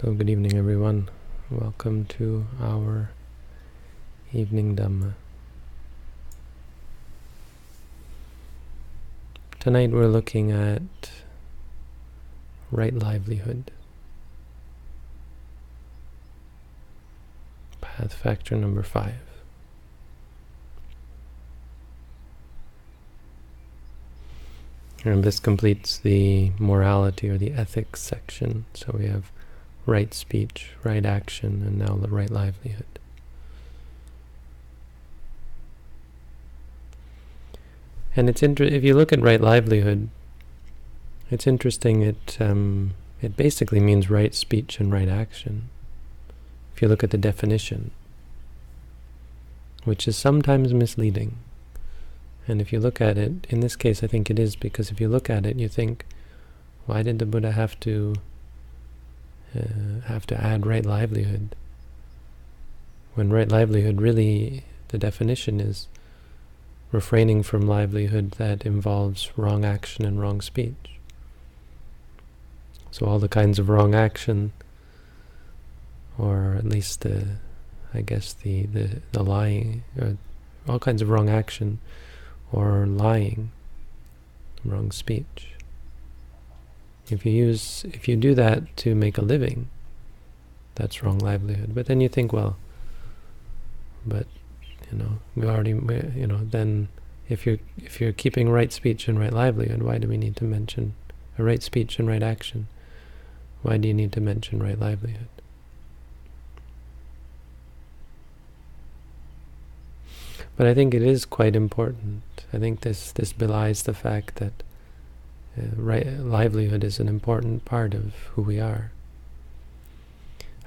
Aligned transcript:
So, 0.00 0.12
good 0.12 0.30
evening, 0.30 0.56
everyone. 0.56 1.10
Welcome 1.50 2.04
to 2.04 2.46
our 2.62 3.10
evening 4.32 4.76
Dhamma. 4.76 5.14
Tonight 9.58 9.90
we're 9.90 10.06
looking 10.06 10.52
at 10.52 11.10
right 12.70 12.94
livelihood. 12.94 13.72
Path 17.80 18.14
factor 18.14 18.54
number 18.54 18.84
five. 18.84 19.18
And 25.04 25.24
this 25.24 25.40
completes 25.40 25.98
the 25.98 26.52
morality 26.60 27.28
or 27.28 27.36
the 27.36 27.50
ethics 27.50 28.00
section. 28.00 28.64
So 28.74 28.94
we 28.96 29.06
have 29.06 29.32
right 29.88 30.12
speech, 30.12 30.72
right 30.84 31.04
action, 31.04 31.62
and 31.66 31.78
now 31.78 31.96
the 31.96 32.08
right 32.08 32.30
livelihood. 32.30 32.84
And 38.14 38.28
it's 38.28 38.42
inter- 38.42 38.64
if 38.64 38.84
you 38.84 38.94
look 38.94 39.12
at 39.12 39.22
right 39.22 39.40
livelihood, 39.40 40.10
it's 41.30 41.46
interesting. 41.46 42.02
It 42.02 42.36
um, 42.38 42.94
it 43.22 43.36
basically 43.36 43.80
means 43.80 44.10
right 44.10 44.34
speech 44.34 44.78
and 44.78 44.92
right 44.92 45.08
action. 45.08 45.70
If 46.74 46.82
you 46.82 46.88
look 46.88 47.02
at 47.02 47.10
the 47.10 47.18
definition, 47.18 47.90
which 49.84 50.06
is 50.06 50.16
sometimes 50.16 50.74
misleading. 50.74 51.38
And 52.46 52.60
if 52.60 52.72
you 52.72 52.80
look 52.80 53.00
at 53.00 53.18
it, 53.18 53.46
in 53.48 53.60
this 53.60 53.76
case, 53.76 54.02
I 54.02 54.06
think 54.06 54.30
it 54.30 54.38
is 54.38 54.56
because 54.56 54.90
if 54.90 55.00
you 55.00 55.08
look 55.08 55.28
at 55.28 55.44
it, 55.44 55.58
you 55.58 55.68
think, 55.68 56.04
why 56.86 57.02
did 57.02 57.18
the 57.18 57.26
Buddha 57.26 57.52
have 57.52 57.78
to 57.80 58.14
uh, 59.56 60.00
have 60.06 60.26
to 60.26 60.40
add 60.40 60.66
right 60.66 60.84
livelihood. 60.84 61.54
When 63.14 63.30
right 63.30 63.48
livelihood 63.48 64.00
really, 64.00 64.64
the 64.88 64.98
definition 64.98 65.60
is 65.60 65.88
refraining 66.92 67.42
from 67.42 67.62
livelihood 67.62 68.32
that 68.32 68.64
involves 68.64 69.30
wrong 69.36 69.64
action 69.64 70.04
and 70.04 70.20
wrong 70.20 70.40
speech. 70.40 70.74
So 72.90 73.06
all 73.06 73.18
the 73.18 73.28
kinds 73.28 73.58
of 73.58 73.68
wrong 73.68 73.94
action, 73.94 74.52
or 76.16 76.54
at 76.58 76.64
least 76.64 77.02
the, 77.02 77.26
I 77.92 78.00
guess 78.00 78.32
the, 78.32 78.66
the, 78.66 79.02
the 79.12 79.22
lying, 79.22 79.84
all 80.66 80.78
kinds 80.78 81.02
of 81.02 81.10
wrong 81.10 81.28
action, 81.28 81.78
or 82.50 82.86
lying, 82.86 83.50
wrong 84.64 84.90
speech. 84.90 85.48
If 87.10 87.24
you 87.24 87.32
use, 87.32 87.84
if 87.92 88.08
you 88.08 88.16
do 88.16 88.34
that 88.34 88.76
to 88.78 88.94
make 88.94 89.18
a 89.18 89.22
living, 89.22 89.68
that's 90.74 91.02
wrong 91.02 91.18
livelihood. 91.18 91.74
But 91.74 91.86
then 91.86 92.00
you 92.00 92.08
think, 92.08 92.32
well, 92.32 92.56
but 94.06 94.26
you 94.90 94.98
know, 94.98 95.18
we 95.34 95.46
already, 95.46 95.70
you 95.70 96.26
know, 96.26 96.40
then 96.44 96.88
if 97.28 97.44
you're 97.46 97.58
if 97.76 98.00
you're 98.00 98.12
keeping 98.12 98.48
right 98.48 98.72
speech 98.72 99.08
and 99.08 99.18
right 99.18 99.32
livelihood, 99.32 99.82
why 99.82 99.98
do 99.98 100.08
we 100.08 100.16
need 100.16 100.36
to 100.36 100.44
mention 100.44 100.94
a 101.38 101.42
right 101.42 101.62
speech 101.62 101.98
and 101.98 102.08
right 102.08 102.22
action? 102.22 102.68
Why 103.62 103.76
do 103.76 103.88
you 103.88 103.94
need 103.94 104.12
to 104.12 104.20
mention 104.20 104.62
right 104.62 104.78
livelihood? 104.78 105.28
But 110.56 110.66
I 110.66 110.74
think 110.74 110.94
it 110.94 111.02
is 111.02 111.24
quite 111.24 111.54
important. 111.54 112.22
I 112.52 112.58
think 112.58 112.80
this 112.80 113.12
this 113.12 113.32
belies 113.32 113.82
the 113.82 113.94
fact 113.94 114.36
that 114.36 114.62
Uh, 115.58 115.62
right, 115.76 116.06
livelihood 116.18 116.84
is 116.84 117.00
an 117.00 117.08
important 117.08 117.64
part 117.64 117.94
of 117.94 118.14
who 118.34 118.42
we 118.42 118.60
are. 118.60 118.92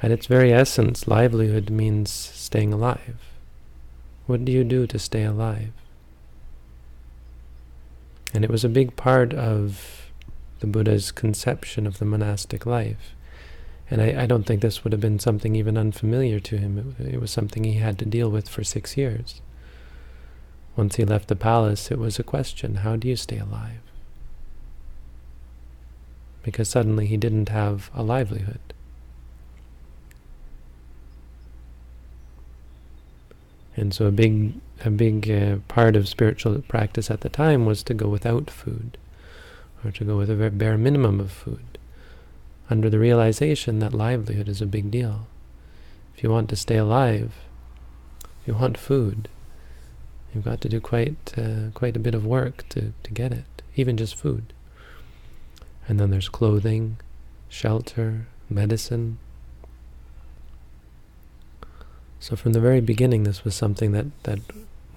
At 0.04 0.12
its 0.12 0.26
very 0.26 0.52
essence, 0.52 1.08
livelihood 1.08 1.70
means 1.70 2.12
staying 2.12 2.74
alive. 2.74 3.18
What 4.26 4.44
do 4.46 4.52
you 4.52 4.64
do 4.64 4.88
to 4.88 5.00
stay 5.00 5.24
alive? 5.24 5.72
And 8.34 8.44
it 8.44 8.50
was 8.50 8.64
a 8.64 8.70
big 8.70 8.96
part 8.96 9.34
of 9.34 10.10
the 10.60 10.68
Buddha's 10.68 11.12
conception 11.12 11.86
of 11.86 12.00
the 12.00 12.06
monastic 12.06 12.66
life. 12.66 13.14
And 13.90 14.02
I, 14.02 14.24
I 14.24 14.26
don't 14.26 14.46
think 14.46 14.62
this 14.62 14.84
would 14.84 14.94
have 14.94 15.02
been 15.02 15.20
something 15.20 15.56
even 15.56 15.78
unfamiliar 15.78 16.40
to 16.40 16.58
him. 16.58 16.96
It, 17.00 17.16
it 17.16 17.22
was 17.22 17.30
something 17.30 17.64
he 17.64 17.74
had 17.74 18.00
to 18.00 18.06
deal 18.06 18.32
with 18.32 18.50
for 18.50 18.64
six 18.64 18.98
years. 18.98 19.42
Once 20.78 20.96
he 20.96 21.06
left 21.06 21.28
the 21.28 21.36
palace, 21.36 21.92
it 21.92 22.00
was 22.00 22.18
a 22.18 22.24
question, 22.24 22.76
how 22.76 22.96
do 22.96 23.08
you 23.08 23.16
stay 23.16 23.38
alive? 23.38 23.82
Because 26.44 26.70
suddenly 26.70 27.06
he 27.06 27.18
didn't 27.18 27.50
have 27.50 27.90
a 27.94 28.04
livelihood. 28.04 28.60
And 33.76 33.94
so 33.94 34.06
a 34.06 34.12
big, 34.12 34.54
a 34.84 34.90
big 34.90 35.30
uh, 35.30 35.58
part 35.68 35.96
of 35.96 36.08
spiritual 36.08 36.62
practice 36.68 37.10
at 37.10 37.22
the 37.22 37.30
time 37.30 37.66
was 37.66 37.84
to 37.84 37.94
go 37.94 38.10
without 38.10 38.50
food, 38.50 38.98
or 39.84 39.92
to 39.92 40.04
go 40.04 40.18
with 40.18 40.30
a 40.30 40.50
bare 40.50 40.78
minimum 40.78 41.20
of 41.20 41.32
food, 41.32 41.78
under 42.70 42.90
the 42.90 43.00
realization 43.00 43.80
that 43.80 43.94
livelihood 43.94 44.50
is 44.50 44.62
a 44.62 44.66
big 44.66 44.92
deal. 44.92 45.28
If 46.16 46.24
you 46.24 46.30
want 46.30 46.50
to 46.50 46.56
stay 46.56 46.78
alive, 46.78 47.34
if 48.24 48.48
you 48.48 48.54
want 48.56 48.78
food, 48.78 49.30
you've 50.34 50.46
got 50.46 50.62
to 50.62 50.70
do 50.70 50.82
quite, 50.82 51.34
uh, 51.38 51.72
quite 51.74 51.96
a 51.96 52.00
bit 52.00 52.14
of 52.14 52.26
work 52.26 52.68
to, 52.70 52.94
to 53.04 53.12
get 53.12 53.32
it, 53.32 53.62
even 53.76 53.96
just 53.96 54.16
food. 54.16 54.54
And 55.88 56.00
then 56.00 56.12
there's 56.12 56.30
clothing, 56.30 56.98
shelter, 57.50 58.28
medicine. 58.50 59.18
So 62.20 62.36
from 62.36 62.54
the 62.54 62.60
very 62.60 62.82
beginning, 62.82 63.24
this 63.24 63.44
was 63.44 63.56
something 63.56 63.92
that, 63.94 64.06
that 64.24 64.40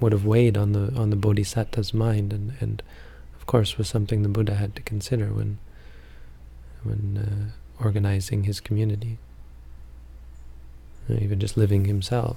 would 0.01 0.13
have 0.13 0.27
weighed 0.27 0.57
on 0.57 0.73
the 0.73 0.93
on 0.95 1.11
the 1.11 1.17
bodhisattva's 1.17 1.95
mind, 1.95 2.33
and, 2.33 2.53
and 2.61 2.83
of 3.37 3.47
course 3.47 3.79
was 3.79 3.89
something 3.89 4.23
the 4.23 4.29
Buddha 4.29 4.55
had 4.55 4.77
to 4.77 4.83
consider 4.83 5.27
when 5.29 5.59
when 6.83 7.17
uh, 7.17 7.83
organizing 7.83 8.45
his 8.45 8.61
community, 8.61 9.19
even 11.09 11.41
just 11.41 11.57
living 11.57 11.87
himself. 11.87 12.37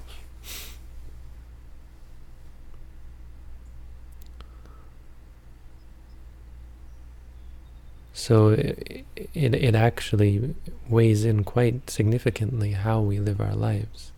So 8.28 8.50
it, 8.50 9.06
it, 9.32 9.54
it 9.54 9.74
actually 9.74 10.54
weighs 10.86 11.24
in 11.24 11.44
quite 11.44 11.88
significantly 11.88 12.72
how 12.72 13.00
we 13.00 13.18
live 13.18 13.40
our 13.40 13.54
lives, 13.54 14.12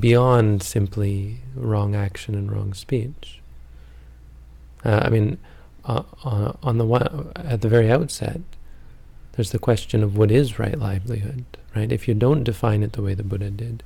beyond 0.00 0.62
simply 0.62 1.40
wrong 1.54 1.94
action 1.94 2.34
and 2.34 2.50
wrong 2.50 2.72
speech. 2.72 3.42
Uh, 4.82 5.02
I 5.04 5.10
mean, 5.10 5.36
uh, 5.84 6.04
uh, 6.24 6.54
on 6.62 6.78
the 6.78 6.86
one, 6.86 7.30
at 7.36 7.60
the 7.60 7.68
very 7.68 7.92
outset, 7.92 8.40
there's 9.32 9.50
the 9.50 9.58
question 9.58 10.02
of 10.02 10.16
what 10.16 10.30
is 10.30 10.58
right 10.58 10.78
livelihood, 10.78 11.44
right? 11.76 11.92
If 11.92 12.08
you 12.08 12.14
don't 12.14 12.44
define 12.44 12.82
it 12.82 12.94
the 12.94 13.02
way 13.02 13.12
the 13.12 13.22
Buddha 13.24 13.50
did, 13.50 13.82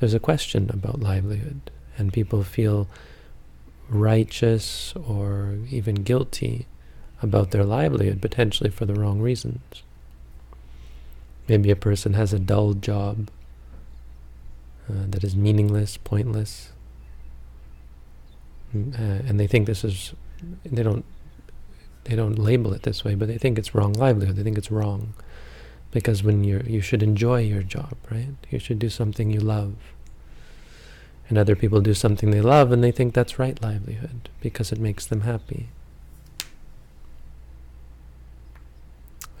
there's 0.00 0.14
a 0.14 0.18
question 0.18 0.68
about 0.70 0.98
livelihood, 0.98 1.70
and 1.96 2.12
people 2.12 2.42
feel 2.42 2.88
righteous 3.88 4.92
or 4.96 5.58
even 5.70 5.94
guilty 6.02 6.66
about 7.22 7.50
their 7.50 7.64
livelihood, 7.64 8.20
potentially 8.20 8.70
for 8.70 8.84
the 8.84 8.94
wrong 8.94 9.20
reasons. 9.20 9.82
Maybe 11.48 11.70
a 11.70 11.76
person 11.76 12.14
has 12.14 12.32
a 12.32 12.38
dull 12.38 12.74
job 12.74 13.30
uh, 14.88 15.04
that 15.08 15.24
is 15.24 15.34
meaningless, 15.34 15.96
pointless, 15.96 16.72
mm, 18.74 18.94
uh, 18.94 19.22
and 19.26 19.40
they 19.40 19.46
think 19.46 19.66
this 19.66 19.84
is, 19.84 20.12
they 20.64 20.82
don't, 20.82 21.04
they 22.04 22.16
don't 22.16 22.38
label 22.38 22.74
it 22.74 22.82
this 22.82 23.04
way, 23.04 23.14
but 23.14 23.28
they 23.28 23.38
think 23.38 23.58
it's 23.58 23.74
wrong 23.74 23.94
livelihood. 23.94 24.36
They 24.36 24.42
think 24.42 24.58
it's 24.58 24.70
wrong, 24.70 25.14
because 25.90 26.22
when 26.22 26.44
you're, 26.44 26.62
you 26.62 26.82
should 26.82 27.02
enjoy 27.02 27.40
your 27.40 27.62
job, 27.62 27.96
right? 28.10 28.34
You 28.50 28.58
should 28.58 28.78
do 28.78 28.90
something 28.90 29.30
you 29.30 29.40
love. 29.40 29.74
And 31.30 31.38
other 31.38 31.56
people 31.56 31.80
do 31.80 31.94
something 31.94 32.30
they 32.30 32.42
love, 32.42 32.72
and 32.72 32.84
they 32.84 32.92
think 32.92 33.14
that's 33.14 33.38
right 33.38 33.60
livelihood 33.62 34.28
because 34.42 34.72
it 34.72 34.78
makes 34.78 35.06
them 35.06 35.22
happy. 35.22 35.68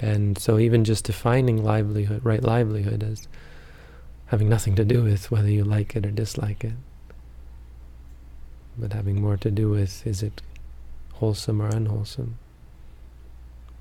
And 0.00 0.38
so 0.38 0.58
even 0.58 0.84
just 0.84 1.04
defining 1.04 1.62
livelihood, 1.62 2.24
right 2.24 2.42
livelihood 2.42 3.02
as 3.02 3.28
having 4.26 4.48
nothing 4.48 4.74
to 4.74 4.84
do 4.84 5.02
with 5.02 5.30
whether 5.30 5.50
you 5.50 5.64
like 5.64 5.94
it 5.96 6.04
or 6.04 6.10
dislike 6.10 6.64
it, 6.64 6.74
but 8.76 8.92
having 8.92 9.20
more 9.20 9.36
to 9.36 9.50
do 9.50 9.70
with 9.70 10.06
is 10.06 10.22
it 10.22 10.42
wholesome 11.14 11.62
or 11.62 11.68
unwholesome? 11.68 12.38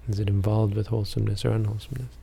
Is 0.08 0.20
it 0.20 0.28
involved 0.28 0.76
with 0.76 0.88
wholesomeness 0.88 1.46
or 1.46 1.52
unwholesomeness? 1.52 2.14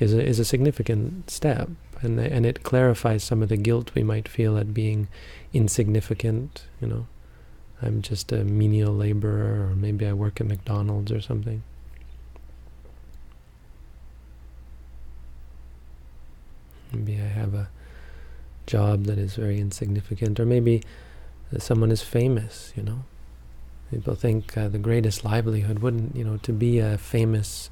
Is 0.00 0.12
a, 0.12 0.24
is 0.24 0.40
a 0.40 0.44
significant 0.44 1.30
step, 1.30 1.68
and 2.02 2.18
and 2.18 2.44
it 2.44 2.64
clarifies 2.64 3.22
some 3.22 3.42
of 3.42 3.48
the 3.48 3.56
guilt 3.56 3.94
we 3.94 4.02
might 4.02 4.26
feel 4.26 4.58
at 4.58 4.74
being 4.74 5.06
insignificant. 5.52 6.64
You 6.80 6.88
know, 6.88 7.06
I'm 7.80 8.02
just 8.02 8.32
a 8.32 8.42
menial 8.42 8.92
laborer, 8.92 9.68
or 9.68 9.76
maybe 9.76 10.04
I 10.06 10.12
work 10.12 10.40
at 10.40 10.48
McDonald's 10.48 11.12
or 11.12 11.20
something. 11.20 11.62
Maybe 16.94 17.20
I 17.20 17.26
have 17.26 17.54
a 17.54 17.68
job 18.66 19.04
that 19.04 19.18
is 19.18 19.34
very 19.34 19.60
insignificant, 19.60 20.40
or 20.40 20.46
maybe 20.46 20.82
someone 21.58 21.90
is 21.90 22.02
famous, 22.02 22.72
you 22.76 22.82
know. 22.82 23.04
People 23.90 24.14
think 24.14 24.56
uh, 24.56 24.68
the 24.68 24.78
greatest 24.78 25.24
livelihood 25.24 25.80
wouldn't, 25.80 26.16
you 26.16 26.24
know, 26.24 26.38
to 26.38 26.52
be 26.52 26.78
a 26.78 26.98
famous 26.98 27.70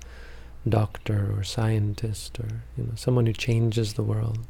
doctor 0.69 1.34
or 1.36 1.42
scientist 1.42 2.38
or, 2.38 2.62
you 2.76 2.84
know, 2.84 2.92
someone 2.94 3.26
who 3.26 3.32
changes 3.32 3.94
the 3.94 4.02
world. 4.02 4.46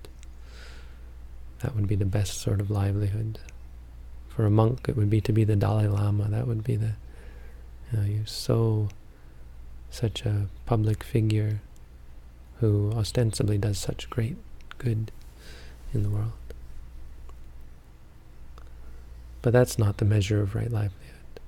That 1.60 1.74
would 1.74 1.86
be 1.86 1.94
the 1.94 2.04
best 2.04 2.40
sort 2.40 2.60
of 2.60 2.70
livelihood. 2.70 3.38
For 4.28 4.44
a 4.44 4.50
monk, 4.50 4.86
it 4.88 4.96
would 4.96 5.08
be 5.08 5.20
to 5.22 5.32
be 5.32 5.44
the 5.44 5.56
Dalai 5.56 5.86
Lama. 5.86 6.28
That 6.28 6.46
would 6.46 6.64
be 6.64 6.76
the, 6.76 6.94
you 7.90 7.98
know, 7.98 8.04
you're 8.04 8.26
so, 8.26 8.88
such 9.90 10.26
a 10.26 10.48
public 10.66 11.02
figure 11.04 11.60
who 12.58 12.92
ostensibly 12.92 13.58
does 13.58 13.78
such 13.78 14.10
great 14.10 14.36
good 14.82 15.10
in 15.92 16.02
the 16.02 16.08
world. 16.08 16.32
But 19.40 19.52
that's 19.52 19.78
not 19.78 19.96
the 19.96 20.04
measure 20.04 20.40
of 20.40 20.54
right 20.54 20.70
livelihood. 20.70 21.40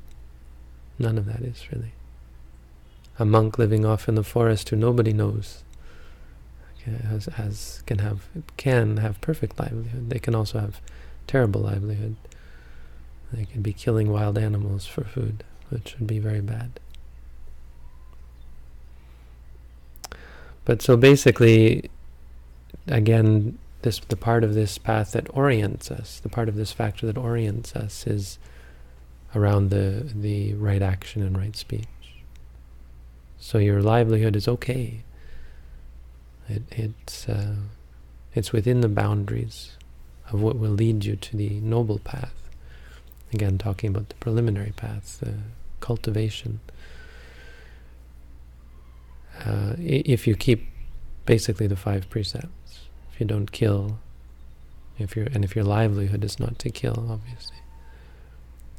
None 0.98 1.18
of 1.18 1.26
that 1.26 1.40
is 1.40 1.70
really. 1.72 1.92
A 3.18 3.24
monk 3.24 3.58
living 3.58 3.84
off 3.84 4.08
in 4.08 4.16
the 4.16 4.24
forest 4.24 4.68
who 4.68 4.76
nobody 4.76 5.12
knows 5.12 5.62
has, 6.84 7.26
has 7.26 7.82
can 7.86 7.98
have 7.98 8.26
can 8.56 8.98
have 8.98 9.20
perfect 9.20 9.58
livelihood. 9.58 10.10
They 10.10 10.18
can 10.18 10.34
also 10.34 10.58
have 10.58 10.80
terrible 11.26 11.62
livelihood. 11.62 12.16
They 13.32 13.44
can 13.44 13.62
be 13.62 13.72
killing 13.72 14.10
wild 14.10 14.38
animals 14.38 14.86
for 14.86 15.04
food, 15.04 15.44
which 15.70 15.96
would 15.98 16.06
be 16.06 16.18
very 16.18 16.40
bad. 16.40 16.78
But 20.64 20.82
so 20.82 20.96
basically, 20.96 21.90
again, 22.86 23.58
this 23.82 24.00
the 24.00 24.16
part 24.16 24.44
of 24.44 24.54
this 24.54 24.78
path 24.78 25.12
that 25.12 25.28
orients 25.36 25.90
us, 25.90 26.20
the 26.20 26.28
part 26.28 26.48
of 26.48 26.56
this 26.56 26.72
factor 26.72 27.06
that 27.06 27.18
orients 27.18 27.76
us 27.76 28.06
is 28.06 28.38
around 29.34 29.70
the 29.70 30.10
the 30.14 30.54
right 30.54 30.82
action 30.82 31.22
and 31.22 31.36
right 31.36 31.56
speech. 31.56 31.86
So 33.38 33.58
your 33.58 33.82
livelihood 33.82 34.36
is 34.36 34.48
okay. 34.48 35.02
It, 36.48 36.62
it's 36.70 37.28
uh, 37.28 37.56
it's 38.34 38.52
within 38.52 38.80
the 38.80 38.88
boundaries 38.88 39.76
of 40.30 40.40
what 40.40 40.58
will 40.58 40.70
lead 40.70 41.04
you 41.04 41.16
to 41.16 41.36
the 41.36 41.60
noble 41.60 41.98
path. 41.98 42.48
Again, 43.32 43.58
talking 43.58 43.90
about 43.90 44.08
the 44.08 44.14
preliminary 44.16 44.72
path, 44.76 45.18
the 45.20 45.34
cultivation. 45.80 46.60
Uh, 49.44 49.74
if 49.78 50.26
you 50.26 50.36
keep 50.36 50.68
basically 51.26 51.66
the 51.66 51.76
five 51.76 52.08
precepts 52.08 52.63
if 53.14 53.20
you 53.20 53.26
don't 53.26 53.52
kill, 53.52 53.98
if 54.98 55.14
you 55.14 55.28
and 55.32 55.44
if 55.44 55.54
your 55.54 55.64
livelihood 55.64 56.24
is 56.24 56.40
not 56.40 56.58
to 56.58 56.68
kill, 56.68 57.06
obviously, 57.08 57.58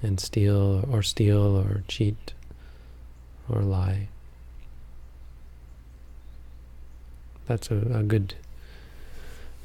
and 0.04 0.20
steal 0.20 0.86
or 0.92 1.02
steal 1.02 1.56
or 1.56 1.84
cheat 1.88 2.34
or 3.48 3.62
lie, 3.62 4.10
that's 7.48 7.72
a, 7.72 7.76
a 7.76 8.04
good 8.04 8.34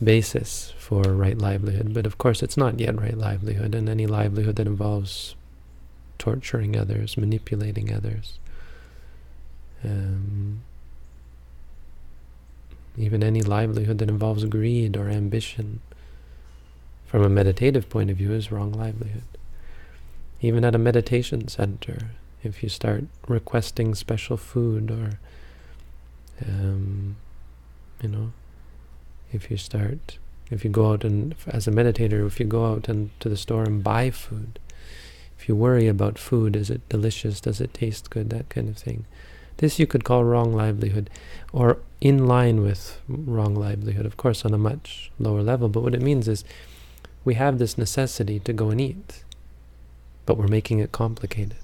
basis 0.02 0.72
for 0.78 1.02
right 1.02 1.38
livelihood. 1.38 1.92
But 1.92 2.06
of 2.06 2.16
course, 2.16 2.40
it's 2.40 2.56
not 2.56 2.78
yet 2.78 2.96
right 3.00 3.18
livelihood, 3.18 3.74
and 3.74 3.88
any 3.88 4.06
livelihood 4.06 4.54
that 4.54 4.68
involves 4.68 5.34
torturing 6.16 6.76
others, 6.76 7.16
manipulating 7.16 7.92
others, 7.92 8.38
um, 9.82 10.62
even 12.96 13.22
any 13.22 13.42
livelihood 13.42 13.98
that 13.98 14.08
involves 14.08 14.44
greed 14.44 14.96
or 14.96 15.08
ambition, 15.08 15.80
from 17.06 17.22
a 17.22 17.28
meditative 17.28 17.88
point 17.88 18.10
of 18.10 18.16
view, 18.16 18.32
is 18.32 18.52
wrong 18.52 18.72
livelihood. 18.72 19.22
Even 20.40 20.64
at 20.64 20.74
a 20.74 20.78
meditation 20.78 21.48
center, 21.48 22.10
if 22.42 22.62
you 22.62 22.68
start 22.68 23.04
requesting 23.28 23.94
special 23.94 24.36
food 24.36 24.90
or, 24.90 25.18
um, 26.46 27.16
you 28.02 28.08
know, 28.08 28.32
if 29.32 29.50
you 29.50 29.56
start, 29.56 30.18
if 30.50 30.64
you 30.64 30.70
go 30.70 30.92
out 30.92 31.04
and, 31.04 31.34
as 31.46 31.68
a 31.68 31.70
meditator, 31.70 32.26
if 32.26 32.40
you 32.40 32.46
go 32.46 32.72
out 32.72 32.88
and 32.88 33.10
to 33.20 33.28
the 33.28 33.36
store 33.36 33.64
and 33.64 33.84
buy 33.84 34.10
food, 34.10 34.58
if 35.38 35.48
you 35.48 35.54
worry 35.54 35.86
about 35.86 36.18
food, 36.18 36.56
is 36.56 36.70
it 36.70 36.86
delicious, 36.88 37.40
does 37.40 37.60
it 37.60 37.72
taste 37.72 38.10
good, 38.10 38.30
that 38.30 38.48
kind 38.48 38.68
of 38.68 38.76
thing, 38.76 39.04
this 39.60 39.78
you 39.78 39.86
could 39.86 40.04
call 40.04 40.24
wrong 40.24 40.54
livelihood, 40.54 41.10
or 41.52 41.78
in 42.00 42.26
line 42.26 42.62
with 42.62 42.98
wrong 43.06 43.54
livelihood, 43.54 44.06
of 44.06 44.16
course 44.16 44.44
on 44.44 44.54
a 44.54 44.58
much 44.58 45.12
lower 45.18 45.42
level. 45.42 45.68
But 45.68 45.82
what 45.82 45.94
it 45.94 46.00
means 46.00 46.28
is 46.28 46.44
we 47.26 47.34
have 47.34 47.58
this 47.58 47.76
necessity 47.76 48.40
to 48.40 48.54
go 48.54 48.70
and 48.70 48.80
eat, 48.80 49.22
but 50.24 50.38
we're 50.38 50.48
making 50.48 50.78
it 50.78 50.92
complicated. 50.92 51.58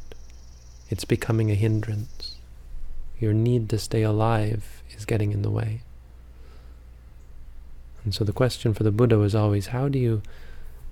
It's 0.91 1.07
becoming 1.07 1.51
a 1.51 1.55
hindrance. 1.55 2.37
Your 3.19 3.33
need 3.33 3.71
to 3.71 3.79
stay 3.79 4.03
alive 4.03 4.83
is 4.95 5.07
getting 5.07 5.33
in 5.33 5.41
the 5.41 5.51
way. 5.51 5.81
And 8.05 8.15
so 8.15 8.25
the 8.25 8.33
question 8.33 8.75
for 8.75 8.83
the 8.83 8.93
Buddha 8.93 9.17
was 9.17 9.35
always, 9.35 9.69
how 9.69 9.89
do 9.89 9.99
you 9.99 10.21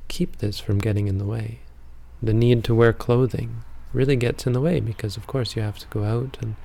keep 0.09 0.39
this 0.39 0.59
from 0.59 0.79
getting 0.79 1.07
in 1.07 1.19
the 1.19 1.27
way? 1.27 1.59
The 2.23 2.33
need 2.33 2.65
to 2.65 2.75
wear 2.75 2.95
clothing 2.95 3.63
really 3.93 4.17
gets 4.17 4.47
in 4.47 4.55
the 4.55 4.61
way 4.61 4.81
because, 4.81 5.19
of 5.19 5.27
course, 5.27 5.55
you 5.55 5.61
have 5.61 5.79
to 5.81 5.87
go 5.89 6.05
out 6.05 6.39
and 6.41 6.57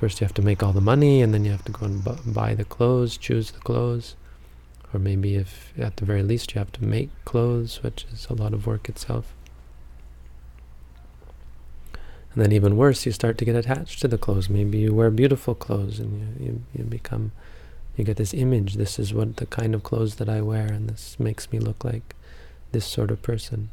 First 0.00 0.20
you 0.20 0.24
have 0.24 0.34
to 0.34 0.42
make 0.42 0.62
all 0.62 0.72
the 0.72 0.80
money, 0.80 1.22
and 1.22 1.32
then 1.32 1.44
you 1.44 1.52
have 1.52 1.64
to 1.64 1.72
go 1.72 1.86
and 1.86 2.04
buy 2.34 2.54
the 2.54 2.64
clothes, 2.64 3.16
choose 3.16 3.52
the 3.52 3.60
clothes. 3.60 4.16
Or 4.92 5.00
maybe 5.00 5.34
if, 5.36 5.72
at 5.78 5.96
the 5.96 6.04
very 6.04 6.22
least, 6.22 6.54
you 6.54 6.58
have 6.58 6.72
to 6.72 6.84
make 6.84 7.10
clothes, 7.24 7.82
which 7.82 8.06
is 8.12 8.26
a 8.28 8.34
lot 8.34 8.52
of 8.52 8.66
work 8.66 8.88
itself. 8.88 9.34
And 12.32 12.42
then 12.42 12.52
even 12.52 12.76
worse, 12.76 13.06
you 13.06 13.12
start 13.12 13.38
to 13.38 13.44
get 13.44 13.54
attached 13.54 14.00
to 14.00 14.08
the 14.08 14.18
clothes. 14.18 14.50
Maybe 14.50 14.78
you 14.78 14.92
wear 14.92 15.10
beautiful 15.10 15.54
clothes, 15.54 16.00
and 16.00 16.38
you, 16.40 16.46
you, 16.46 16.62
you 16.76 16.84
become, 16.84 17.32
you 17.96 18.04
get 18.04 18.16
this 18.16 18.34
image, 18.34 18.74
this 18.74 18.98
is 18.98 19.14
what 19.14 19.36
the 19.36 19.46
kind 19.46 19.74
of 19.74 19.84
clothes 19.84 20.16
that 20.16 20.28
I 20.28 20.40
wear, 20.42 20.66
and 20.66 20.88
this 20.88 21.18
makes 21.18 21.50
me 21.52 21.60
look 21.60 21.84
like 21.84 22.14
this 22.72 22.84
sort 22.84 23.12
of 23.12 23.22
person. 23.22 23.70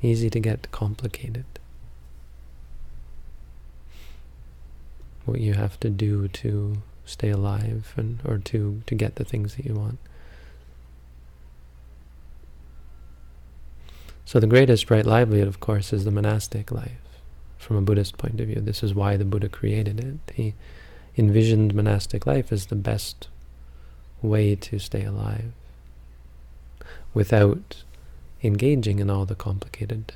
Easy 0.00 0.30
to 0.30 0.38
get 0.38 0.70
complicated. 0.70 1.44
What 5.28 5.40
you 5.40 5.54
have 5.54 5.78
to 5.80 5.90
do 5.90 6.28
to 6.28 6.78
stay 7.04 7.30
alive 7.30 7.92
and 7.96 8.20
or 8.24 8.38
to, 8.38 8.82
to 8.86 8.94
get 8.94 9.16
the 9.16 9.24
things 9.24 9.56
that 9.56 9.64
you 9.64 9.74
want. 9.74 9.98
So 14.24 14.38
the 14.38 14.46
greatest 14.46 14.90
right 14.90 15.06
livelihood, 15.06 15.48
of 15.48 15.58
course, 15.58 15.92
is 15.92 16.04
the 16.04 16.10
monastic 16.10 16.70
life 16.70 16.92
from 17.56 17.76
a 17.76 17.80
Buddhist 17.80 18.18
point 18.18 18.40
of 18.40 18.46
view. 18.46 18.60
This 18.60 18.82
is 18.82 18.94
why 18.94 19.16
the 19.16 19.24
Buddha 19.24 19.48
created 19.48 20.00
it. 20.00 20.34
He 20.34 20.54
envisioned 21.16 21.74
monastic 21.74 22.26
life 22.26 22.52
as 22.52 22.66
the 22.66 22.76
best 22.76 23.28
way 24.20 24.54
to 24.54 24.78
stay 24.78 25.04
alive 25.04 25.52
without 27.14 27.84
engaging 28.42 28.98
in 28.98 29.08
all 29.08 29.24
the 29.24 29.34
complicated 29.34 30.12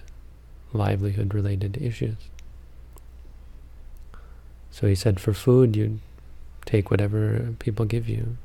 livelihood-related 0.73 1.78
issues. 1.81 2.16
So 4.73 4.87
he 4.87 4.95
said, 4.95 5.21
for 5.21 5.35
food, 5.35 5.76
you 5.76 6.00
take 6.64 6.91
whatever 6.91 7.55
people 7.59 7.85
give 7.85 8.09
you, 8.09 8.38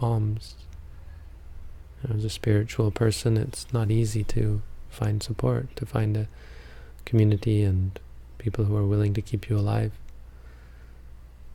alms. 0.00 0.54
As 2.08 2.24
a 2.24 2.30
spiritual 2.30 2.92
person, 2.92 3.36
it's 3.36 3.66
not 3.72 3.90
easy 3.90 4.22
to 4.24 4.62
find 4.88 5.22
support, 5.22 5.74
to 5.76 5.84
find 5.84 6.16
a 6.16 6.28
community 7.04 7.62
and 7.62 7.98
people 8.38 8.64
who 8.64 8.76
are 8.76 8.86
willing 8.86 9.12
to 9.14 9.20
keep 9.20 9.50
you 9.50 9.58
alive. 9.58 9.92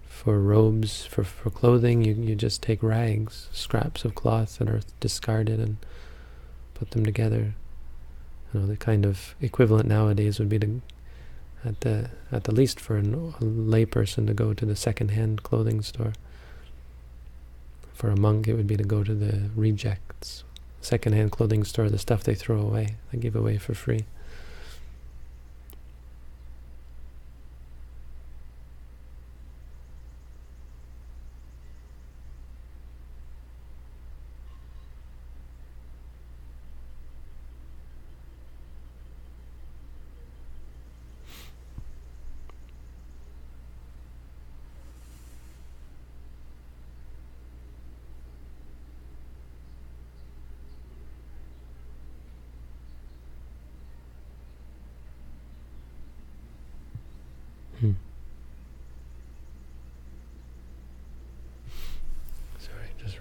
For 0.05 0.41
robes, 0.41 1.05
for, 1.05 1.23
for 1.23 1.49
clothing, 1.49 2.03
you, 2.03 2.13
you 2.15 2.35
just 2.35 2.61
take 2.61 2.83
rags, 2.83 3.47
scraps 3.53 4.03
of 4.03 4.13
cloth 4.13 4.57
that 4.57 4.67
are 4.69 4.81
discarded 4.99 5.59
and 5.59 5.77
put 6.73 6.91
them 6.91 7.05
together. 7.05 7.53
You 8.53 8.59
know, 8.59 8.67
the 8.67 8.77
kind 8.77 9.05
of 9.05 9.35
equivalent 9.39 9.87
nowadays 9.87 10.37
would 10.37 10.49
be 10.49 10.59
to 10.59 10.81
at 11.65 11.81
the 11.81 12.09
at 12.31 12.43
the 12.43 12.53
least 12.53 12.79
for 12.79 12.97
a 12.97 13.01
layperson 13.01 14.27
to 14.27 14.33
go 14.33 14.53
to 14.53 14.65
the 14.65 14.75
second-hand 14.75 15.43
clothing 15.43 15.81
store. 15.81 16.13
For 17.93 18.09
a 18.09 18.17
monk, 18.17 18.47
it 18.47 18.53
would 18.53 18.67
be 18.67 18.77
to 18.77 18.83
go 18.83 19.03
to 19.03 19.15
the 19.15 19.49
rejects, 19.55 20.43
second-hand 20.81 21.31
clothing 21.31 21.63
store, 21.63 21.89
the 21.89 21.97
stuff 21.97 22.23
they 22.23 22.35
throw 22.35 22.59
away, 22.59 22.97
they 23.11 23.17
give 23.17 23.35
away 23.35 23.57
for 23.57 23.73
free. 23.73 24.05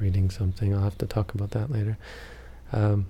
Reading 0.01 0.31
something. 0.31 0.75
I'll 0.75 0.83
have 0.83 0.99
to 0.99 1.07
talk 1.07 1.35
about 1.35 1.51
that 1.53 1.71
later. 1.71 1.97
Um, 2.73 3.07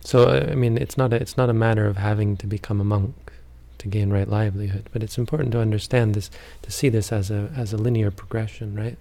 so 0.00 0.28
I 0.28 0.54
mean, 0.54 0.78
it's 0.78 0.96
not 0.96 1.12
a, 1.12 1.16
it's 1.16 1.36
not 1.36 1.50
a 1.50 1.54
matter 1.54 1.86
of 1.86 1.96
having 1.96 2.36
to 2.38 2.46
become 2.46 2.80
a 2.80 2.84
monk 2.84 3.32
to 3.78 3.88
gain 3.88 4.10
right 4.10 4.28
livelihood, 4.28 4.88
but 4.92 5.02
it's 5.02 5.18
important 5.18 5.50
to 5.52 5.60
understand 5.60 6.14
this, 6.14 6.30
to 6.62 6.70
see 6.70 6.88
this 6.88 7.12
as 7.12 7.30
a 7.30 7.50
as 7.56 7.72
a 7.72 7.76
linear 7.76 8.10
progression, 8.10 8.74
right? 8.76 8.96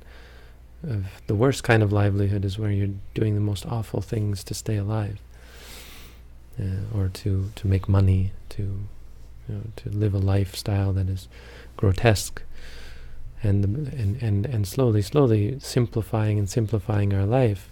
Of 0.84 1.06
the 1.28 1.36
worst 1.36 1.64
kind 1.64 1.84
of 1.84 1.94
livelihood 1.94 2.44
is 2.44 2.58
where 2.58 2.72
you're 2.72 2.96
doing 3.14 3.36
the 3.36 3.42
most 3.42 3.66
awful 3.68 4.02
things 4.02 4.44
to 4.46 4.56
stay 4.56 4.78
alive, 4.78 5.20
uh, 6.60 6.98
or 6.98 7.10
to 7.10 7.52
to 7.56 7.68
make 7.68 7.88
money, 7.88 8.32
to 8.50 8.80
you 9.48 9.56
know, 9.56 9.62
to 9.78 9.90
live 9.90 10.14
a 10.14 10.20
lifestyle 10.20 10.94
that 10.94 11.10
is 11.10 11.28
grotesque, 11.78 12.42
and 13.44 13.66
and 13.66 14.22
and 14.22 14.46
and 14.46 14.68
slowly, 14.68 15.02
slowly 15.02 15.60
simplifying 15.60 16.38
and 16.40 16.50
simplifying 16.50 17.14
our 17.14 17.26
life. 17.26 17.70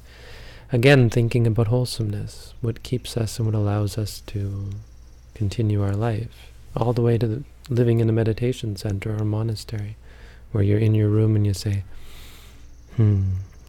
Again, 0.71 1.09
thinking 1.09 1.47
about 1.47 1.67
wholesomeness, 1.67 2.53
what 2.61 2.83
keeps 2.83 3.17
us 3.17 3.39
and 3.39 3.47
what 3.47 3.55
allows 3.55 3.97
us 3.97 4.21
to 4.27 4.69
continue 5.33 5.81
our 5.81 5.95
life, 5.95 6.51
all 6.75 6.93
the 6.93 7.01
way 7.01 7.17
to 7.17 7.27
the, 7.27 7.43
living 7.69 7.99
in 7.99 8.09
a 8.09 8.13
meditation 8.13 8.75
center 8.75 9.15
or 9.15 9.25
monastery, 9.25 9.95
where 10.51 10.63
you're 10.63 10.77
in 10.79 10.93
your 10.93 11.09
room 11.09 11.35
and 11.35 11.45
you 11.45 11.53
say, 11.53 11.83
"Hmm, 12.95 13.23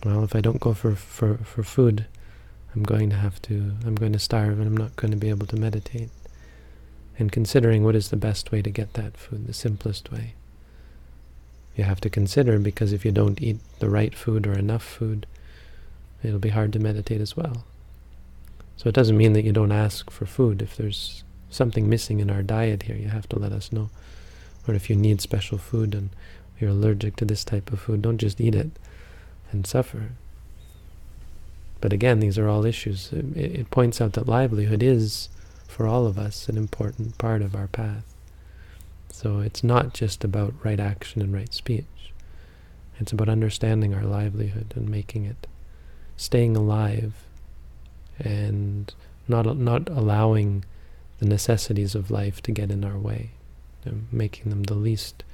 well, 0.04 0.25
if 0.25 0.35
I 0.35 0.40
don't 0.40 0.61
go 0.61 0.75
for 0.75 0.95
for 0.95 1.38
for 1.38 1.62
food, 1.62 2.07
I'm 2.75 2.83
going 2.83 3.11
to 3.11 3.16
have 3.16 3.40
to, 3.42 3.73
I'm 3.85 3.95
going 3.95 4.12
to 4.12 4.19
starve, 4.19 4.59
and 4.59 4.66
I'm 4.66 4.76
not 4.76 4.97
going 4.97 5.11
to 5.11 5.16
be 5.16 5.30
able 5.30 5.47
to 5.47 5.57
meditate." 5.57 6.11
And 7.21 7.31
considering 7.31 7.85
what 7.85 7.95
is 7.95 8.09
the 8.09 8.17
best 8.17 8.50
way 8.50 8.62
to 8.62 8.71
get 8.71 8.95
that 8.95 9.15
food, 9.15 9.47
the 9.47 9.53
simplest 9.53 10.11
way. 10.11 10.33
You 11.77 11.85
have 11.85 12.00
to 12.00 12.09
consider 12.09 12.59
because 12.59 12.95
if 12.95 13.05
you 13.05 13.12
don't 13.12 13.43
eat 13.43 13.59
the 13.79 13.91
right 13.91 14.15
food 14.15 14.47
or 14.47 14.55
enough 14.55 14.83
food, 14.83 15.27
it'll 16.23 16.39
be 16.39 16.49
hard 16.49 16.73
to 16.73 16.79
meditate 16.79 17.21
as 17.21 17.37
well. 17.37 17.65
So 18.79 18.89
it 18.89 18.95
doesn't 18.95 19.19
mean 19.19 19.35
that 19.35 19.45
you 19.45 19.53
don't 19.53 19.71
ask 19.71 20.11
for 20.11 20.25
food. 20.25 20.62
If 20.62 20.79
there's 20.79 21.23
something 21.50 21.91
missing 21.91 22.21
in 22.21 22.31
our 22.31 22.43
diet 22.43 22.85
here, 22.85 22.97
you 22.97 23.09
have 23.09 23.29
to 23.29 23.39
let 23.39 23.53
us 23.53 23.71
know. 23.71 23.91
Or 24.67 24.73
if 24.73 24.89
you 24.89 24.97
need 24.97 25.21
special 25.21 25.59
food 25.59 25.95
and 25.95 26.09
you're 26.59 26.71
allergic 26.71 27.17
to 27.17 27.27
this 27.27 27.45
type 27.45 27.71
of 27.71 27.81
food, 27.81 28.00
don't 28.00 28.17
just 28.17 28.41
eat 28.41 28.55
it 28.55 28.71
and 29.53 29.67
suffer. 29.67 30.12
But 31.83 31.93
again, 31.93 32.21
these 32.21 32.39
are 32.39 32.49
all 32.49 32.65
issues. 32.65 33.12
It, 33.12 33.37
it 33.37 33.71
points 33.71 34.00
out 34.00 34.15
that 34.15 34.27
livelihood 34.27 34.83
is, 34.83 35.29
for 35.81 35.87
all 35.87 36.07
of 36.07 36.19
us, 36.19 36.47
an 36.47 36.59
important 36.59 37.17
part 37.17 37.41
of 37.41 37.55
our 37.55 37.67
path. 37.67 38.05
So 39.09 39.39
it's 39.39 39.65
not 39.65 39.95
just 39.95 40.23
about 40.23 40.53
right 40.63 40.79
action 40.79 41.23
and 41.23 41.33
right 41.33 41.55
speech. 41.55 42.13
It's 42.99 43.13
about 43.13 43.31
understanding 43.31 43.95
our 43.95 44.03
livelihood 44.03 44.75
and 44.77 44.91
making 44.91 45.25
it 45.25 45.47
staying 46.19 46.55
alive 46.55 47.15
and 48.19 48.93
not 49.27 49.57
not 49.57 49.89
allowing 49.89 50.67
the 51.19 51.25
necessities 51.25 51.95
of 51.95 52.11
life 52.11 52.43
to 52.43 52.53
get 52.53 52.71
in 52.71 52.85
our 52.85 52.99
way, 52.99 53.31
making 54.13 54.51
them 54.51 54.65
the 54.65 54.75
least 54.75 55.25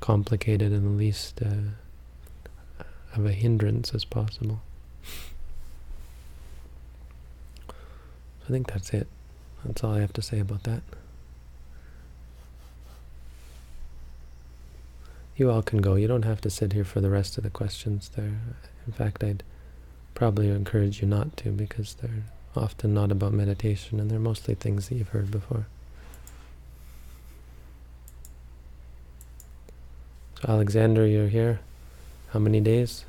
complicated 0.00 0.72
and 0.72 0.84
the 0.84 0.98
least 0.98 1.40
uh, 1.40 2.82
of 3.14 3.24
a 3.24 3.32
hindrance 3.32 3.94
as 3.94 4.04
possible. 4.04 4.60
I 7.68 8.48
think 8.48 8.72
that's 8.72 8.92
it. 8.92 9.06
That's 9.64 9.84
all 9.84 9.94
I 9.94 10.00
have 10.00 10.12
to 10.14 10.22
say 10.22 10.40
about 10.40 10.62
that. 10.64 10.82
You 15.36 15.50
all 15.50 15.62
can 15.62 15.80
go. 15.80 15.94
You 15.94 16.08
don't 16.08 16.24
have 16.24 16.40
to 16.42 16.50
sit 16.50 16.72
here 16.72 16.84
for 16.84 17.00
the 17.00 17.10
rest 17.10 17.38
of 17.38 17.44
the 17.44 17.50
questions 17.50 18.10
there. 18.16 18.40
In 18.86 18.92
fact, 18.92 19.22
I'd 19.22 19.44
probably 20.14 20.48
encourage 20.48 21.00
you 21.00 21.06
not 21.06 21.36
to 21.36 21.50
because 21.50 21.94
they're 21.94 22.24
often 22.56 22.92
not 22.92 23.12
about 23.12 23.32
meditation 23.32 24.00
and 24.00 24.10
they're 24.10 24.18
mostly 24.18 24.54
things 24.56 24.88
that 24.88 24.96
you've 24.96 25.10
heard 25.10 25.30
before. 25.30 25.66
So 30.40 30.48
Alexander, 30.48 31.06
you're 31.06 31.28
here. 31.28 31.60
How 32.30 32.40
many 32.40 32.60
days? 32.60 33.04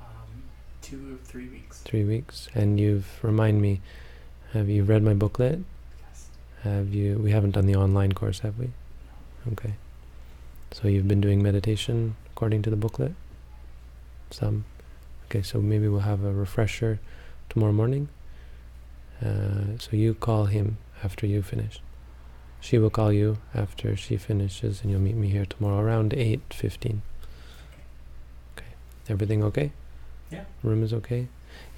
Um, 0.00 0.42
two 0.82 1.14
or 1.14 1.26
three 1.26 1.48
weeks. 1.48 1.80
Three 1.80 2.04
weeks. 2.04 2.48
And 2.54 2.78
you've, 2.78 3.08
remind 3.22 3.60
me, 3.60 3.80
have 4.54 4.68
you 4.68 4.84
read 4.84 5.02
my 5.02 5.14
booklet? 5.14 5.58
Yes. 6.00 6.28
Have 6.62 6.94
you, 6.94 7.18
we 7.18 7.32
haven't 7.32 7.50
done 7.50 7.66
the 7.66 7.74
online 7.74 8.12
course, 8.12 8.38
have 8.38 8.58
we? 8.58 8.70
Okay. 9.52 9.74
So 10.72 10.88
you've 10.88 11.08
been 11.08 11.20
doing 11.20 11.42
meditation 11.42 12.16
according 12.32 12.62
to 12.62 12.70
the 12.70 12.76
booklet? 12.76 13.14
Some? 14.30 14.64
Okay, 15.26 15.42
so 15.42 15.60
maybe 15.60 15.88
we'll 15.88 16.00
have 16.00 16.24
a 16.24 16.32
refresher 16.32 17.00
tomorrow 17.48 17.72
morning. 17.72 18.08
Uh, 19.20 19.78
so 19.78 19.90
you 19.92 20.14
call 20.14 20.46
him 20.46 20.78
after 21.02 21.26
you 21.26 21.42
finish. 21.42 21.80
She 22.60 22.78
will 22.78 22.90
call 22.90 23.12
you 23.12 23.38
after 23.54 23.96
she 23.96 24.16
finishes, 24.16 24.82
and 24.82 24.90
you'll 24.90 25.00
meet 25.00 25.16
me 25.16 25.28
here 25.28 25.44
tomorrow 25.44 25.80
around 25.84 26.12
8.15. 26.12 27.00
Okay. 28.56 28.66
Everything 29.08 29.42
okay? 29.44 29.72
Yeah. 30.30 30.44
Room 30.62 30.82
is 30.82 30.92
okay? 30.94 31.28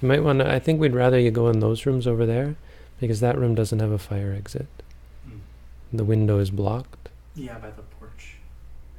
You 0.01 0.07
might 0.07 0.23
want 0.23 0.39
to, 0.39 0.51
I 0.51 0.59
think 0.59 0.79
we'd 0.79 0.93
rather 0.93 1.19
you 1.19 1.31
go 1.31 1.49
in 1.49 1.59
those 1.59 1.85
rooms 1.85 2.07
over 2.07 2.25
there, 2.25 2.55
because 2.99 3.19
that 3.19 3.37
room 3.37 3.55
doesn't 3.55 3.79
have 3.79 3.91
a 3.91 3.97
fire 3.97 4.33
exit. 4.37 4.67
Mm. 5.27 5.39
The 5.93 6.03
window 6.03 6.39
is 6.39 6.49
blocked. 6.49 7.09
Yeah, 7.35 7.57
by 7.59 7.69
the 7.69 7.83
porch. 7.83 8.37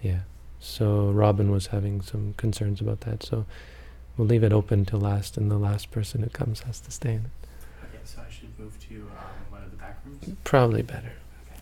Yeah. 0.02 0.20
So 0.60 1.10
Robin 1.10 1.50
was 1.50 1.68
having 1.68 2.02
some 2.02 2.34
concerns 2.36 2.80
about 2.80 3.00
that, 3.02 3.22
so 3.22 3.46
we'll 4.16 4.26
leave 4.26 4.42
it 4.42 4.52
open 4.52 4.84
till 4.84 5.00
last, 5.00 5.36
and 5.36 5.50
the 5.50 5.58
last 5.58 5.90
person 5.90 6.22
who 6.22 6.28
comes 6.30 6.60
has 6.60 6.80
to 6.80 6.90
stay 6.90 7.10
in 7.10 7.20
it. 7.26 7.48
Okay, 7.84 7.98
so 8.04 8.20
I 8.26 8.30
should 8.32 8.58
move 8.58 8.78
to 8.88 8.94
um, 8.94 9.50
one 9.50 9.62
of 9.62 9.70
the 9.70 9.76
back 9.76 9.98
rooms. 10.04 10.36
Probably 10.44 10.82
better. 10.82 11.12
Okay. 11.46 11.60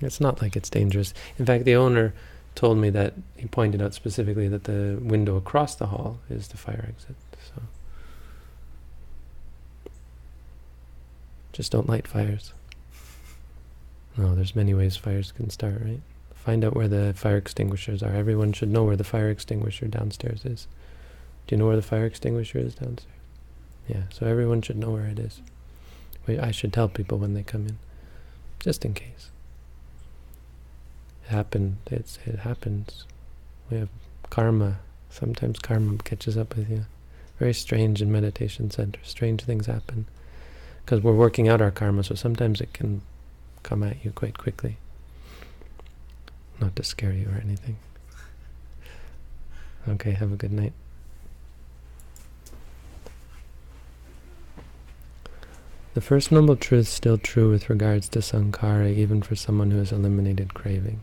It's 0.00 0.20
not 0.20 0.40
like 0.40 0.56
it's 0.56 0.70
dangerous. 0.70 1.12
In 1.38 1.46
fact, 1.46 1.64
the 1.64 1.74
owner 1.74 2.14
told 2.54 2.78
me 2.78 2.90
that 2.90 3.14
he 3.36 3.46
pointed 3.46 3.80
out 3.82 3.94
specifically 3.94 4.48
that 4.48 4.64
the 4.64 4.98
window 5.00 5.36
across 5.36 5.74
the 5.74 5.86
hall 5.86 6.18
is 6.28 6.48
the 6.48 6.56
fire 6.56 6.84
exit. 6.88 7.16
So 7.54 7.62
just 11.52 11.72
don't 11.72 11.88
light 11.88 12.06
fires. 12.06 12.52
No, 14.16 14.34
there's 14.34 14.56
many 14.56 14.74
ways 14.74 14.96
fires 14.96 15.32
can 15.32 15.50
start, 15.50 15.80
right? 15.82 16.00
Find 16.34 16.64
out 16.64 16.74
where 16.74 16.88
the 16.88 17.14
fire 17.14 17.36
extinguishers 17.36 18.02
are. 18.02 18.12
Everyone 18.12 18.52
should 18.52 18.70
know 18.70 18.84
where 18.84 18.96
the 18.96 19.04
fire 19.04 19.30
extinguisher 19.30 19.86
downstairs 19.86 20.44
is. 20.44 20.66
Do 21.46 21.54
you 21.54 21.58
know 21.58 21.66
where 21.66 21.76
the 21.76 21.82
fire 21.82 22.04
extinguisher 22.04 22.58
is 22.58 22.74
downstairs? 22.74 23.08
Yeah, 23.86 24.02
so 24.10 24.26
everyone 24.26 24.62
should 24.62 24.76
know 24.76 24.90
where 24.90 25.06
it 25.06 25.18
is. 25.18 25.40
I 26.28 26.50
should 26.50 26.72
tell 26.72 26.88
people 26.88 27.18
when 27.18 27.34
they 27.34 27.42
come 27.42 27.66
in, 27.66 27.78
just 28.60 28.84
in 28.84 28.94
case. 28.94 29.30
It 31.24 31.30
happened. 31.30 31.78
It's 31.90 32.18
it 32.24 32.40
happens. 32.40 33.06
We 33.70 33.78
have 33.78 33.88
karma. 34.30 34.78
Sometimes 35.10 35.58
karma 35.58 35.98
catches 35.98 36.36
up 36.36 36.56
with 36.56 36.70
you. 36.70 36.86
Very 37.38 37.54
strange 37.54 38.00
in 38.00 38.12
meditation 38.12 38.70
centers. 38.70 39.08
Strange 39.08 39.42
things 39.42 39.66
happen 39.66 40.06
because 40.84 41.02
we're 41.02 41.12
working 41.12 41.48
out 41.48 41.60
our 41.60 41.70
karma. 41.70 42.04
So 42.04 42.14
sometimes 42.14 42.60
it 42.60 42.72
can 42.72 43.02
come 43.62 43.82
at 43.82 44.04
you 44.04 44.10
quite 44.10 44.38
quickly. 44.38 44.76
Not 46.60 46.76
to 46.76 46.84
scare 46.84 47.12
you 47.12 47.28
or 47.28 47.40
anything. 47.42 47.76
Okay, 49.88 50.12
have 50.12 50.32
a 50.32 50.36
good 50.36 50.52
night. 50.52 50.72
The 55.94 56.00
First 56.00 56.32
Noble 56.32 56.56
Truth 56.56 56.86
is 56.86 56.88
still 56.88 57.18
true 57.18 57.50
with 57.50 57.68
regards 57.68 58.08
to 58.10 58.20
sankhara, 58.20 58.96
even 58.96 59.20
for 59.20 59.36
someone 59.36 59.70
who 59.70 59.78
has 59.78 59.92
eliminated 59.92 60.54
craving. 60.54 61.00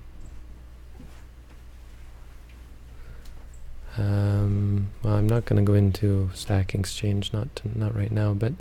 Um, 3.98 4.90
well, 5.04 5.16
I'm 5.16 5.28
not 5.28 5.46
going 5.46 5.64
to 5.64 5.70
go 5.70 5.76
into 5.76 6.32
stack 6.34 6.74
exchange, 6.74 7.34
not 7.34 7.56
to, 7.58 7.78
not 7.78 7.96
right 7.96 8.12
now, 8.12 8.34
but 8.34 8.54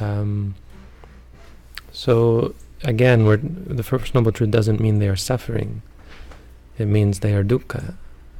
um, 0.00 0.54
so 1.92 2.54
again, 2.84 3.24
the 3.66 3.82
First 3.82 4.14
Noble 4.14 4.32
Truth 4.32 4.50
doesn't 4.50 4.80
mean 4.80 4.98
they 4.98 5.08
are 5.08 5.16
suffering. 5.16 5.82
It 6.78 6.86
means 6.86 7.20
they 7.20 7.34
are 7.34 7.44
dukkha, 7.44 7.94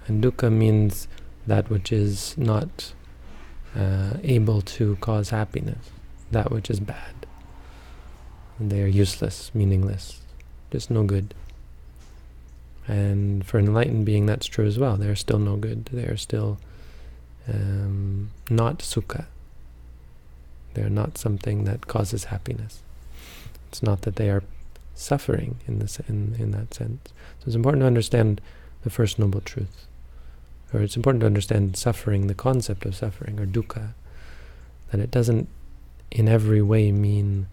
and 0.07 0.23
dukkha 0.23 0.53
means 0.53 1.09
that 1.47 1.71
which 1.71 1.91
is 1.91 2.37
not 2.37 2.93
uh, 3.75 4.15
able 4.23 4.61
to 4.63 4.97
cause 4.97 5.31
happiness 5.31 5.91
that 6.31 6.51
which 6.51 6.71
is 6.71 6.81
bad. 6.81 7.27
And 8.59 8.71
they 8.71 8.83
are 8.83 8.89
useless, 8.89 9.51
meaningless, 9.55 10.21
just 10.71 10.91
no 10.91 11.03
good. 11.05 11.35
And 12.89 13.45
for 13.45 13.59
an 13.59 13.67
enlightened 13.67 14.07
being, 14.07 14.27
that's 14.27 14.47
true 14.47 14.67
as 14.67 14.79
well. 14.79 14.97
They 14.97 15.09
are 15.09 15.17
still 15.17 15.39
no 15.39 15.57
good. 15.57 15.87
They 15.87 16.05
are 16.05 16.17
still 16.17 16.59
um, 17.49 18.31
not 18.49 18.79
sukha. 18.79 19.27
They 20.76 20.83
are 20.83 20.90
not 20.90 21.16
something 21.16 21.64
that 21.64 21.87
causes 21.87 22.25
happiness. 22.25 22.83
It's 23.68 23.83
not 23.83 24.02
that 24.02 24.16
they 24.16 24.28
are 24.28 24.42
suffering 24.95 25.56
in 25.66 25.78
this 25.78 25.99
in 26.00 26.37
in 26.38 26.50
that 26.50 26.75
sense. 26.75 27.14
So 27.38 27.47
it's 27.47 27.54
important 27.54 27.80
to 27.80 27.87
understand 27.87 28.42
the 28.85 28.90
first 28.90 29.18
noble 29.18 29.40
truth, 29.40 29.87
or 30.75 30.83
it's 30.83 30.95
important 30.95 31.23
to 31.23 31.26
understand 31.26 31.78
suffering, 31.78 32.26
the 32.26 32.35
concept 32.35 32.85
of 32.85 32.95
suffering 32.95 33.40
or 33.40 33.47
dukkha, 33.47 33.95
that 34.90 35.00
it 35.00 35.11
doesn't 35.11 35.49
in 36.11 36.28
every 36.28 36.61
way 36.61 36.92
mean 36.92 37.47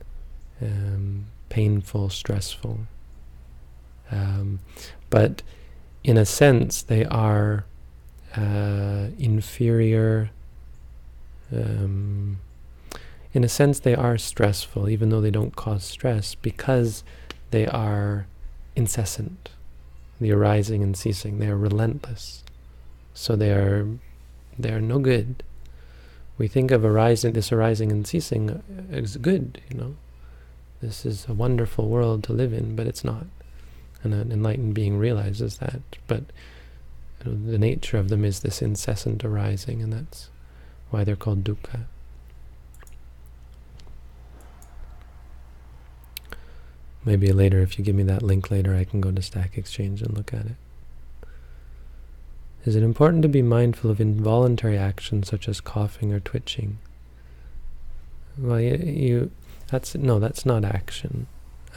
um, 0.61 1.27
painful, 1.47 2.09
stressful. 2.09 2.79
Um, 4.11 4.59
but 5.09 5.43
in 6.03 6.17
a 6.17 6.25
sense, 6.25 6.81
they 6.81 7.05
are 7.05 7.63
uh, 8.35 9.07
inferior. 9.17 10.29
Um, 11.55 12.39
in 13.33 13.43
a 13.43 13.49
sense, 13.49 13.79
they 13.79 13.95
are 13.95 14.17
stressful, 14.17 14.87
even 14.89 15.09
though 15.09 15.21
they 15.21 15.31
don't 15.31 15.55
cause 15.55 15.83
stress, 15.83 16.35
because 16.35 17.03
they 17.49 17.65
are 17.65 18.27
incessant. 18.75 19.49
The 20.21 20.31
arising 20.31 20.83
and 20.83 20.95
ceasing, 20.95 21.39
they 21.39 21.47
are 21.47 21.57
relentless. 21.57 22.43
So 23.15 23.35
they 23.35 23.51
are, 23.51 23.87
they 24.57 24.71
are 24.71 24.81
no 24.81 24.99
good. 24.99 25.41
We 26.37 26.47
think 26.47 26.71
of 26.71 26.85
arising, 26.85 27.33
this 27.33 27.51
arising 27.51 27.91
and 27.91 28.07
ceasing 28.07 28.49
uh, 28.49 28.61
as 28.91 29.17
good, 29.17 29.61
you 29.69 29.77
know. 29.77 29.95
This 30.81 31.05
is 31.05 31.25
a 31.27 31.33
wonderful 31.33 31.87
world 31.87 32.23
to 32.25 32.33
live 32.33 32.53
in, 32.53 32.75
but 32.75 32.87
it's 32.87 33.03
not. 33.03 33.25
And 34.03 34.13
an 34.13 34.31
enlightened 34.31 34.73
being 34.73 34.97
realizes 34.97 35.57
that. 35.57 35.81
But 36.07 36.23
you 37.23 37.31
know, 37.31 37.51
the 37.51 37.57
nature 37.57 37.97
of 37.97 38.09
them 38.09 38.25
is 38.25 38.41
this 38.41 38.61
incessant 38.61 39.23
arising, 39.23 39.81
and 39.81 39.93
that's 39.93 40.29
why 40.89 41.03
they're 41.03 41.15
called 41.15 41.43
dukkha. 41.43 41.85
Maybe 47.05 47.31
later, 47.31 47.59
if 47.59 47.77
you 47.77 47.83
give 47.83 47.95
me 47.95 48.03
that 48.03 48.23
link 48.23 48.49
later, 48.49 48.75
I 48.75 48.85
can 48.85 49.01
go 49.01 49.11
to 49.11 49.21
Stack 49.21 49.57
Exchange 49.57 50.01
and 50.01 50.15
look 50.15 50.33
at 50.33 50.45
it. 50.45 50.55
Is 52.65 52.75
it 52.75 52.83
important 52.83 53.23
to 53.23 53.27
be 53.27 53.41
mindful 53.41 53.91
of 53.91 53.99
involuntary 53.99 54.77
actions 54.77 55.27
such 55.27 55.49
as 55.49 55.59
coughing 55.59 56.13
or 56.13 56.21
twitching? 56.21 56.77
Well, 58.37 58.59
you, 58.59 58.75
you 58.77 59.31
that's 59.67 59.95
no, 59.95 60.19
that's 60.19 60.45
not 60.45 60.63
action. 60.63 61.27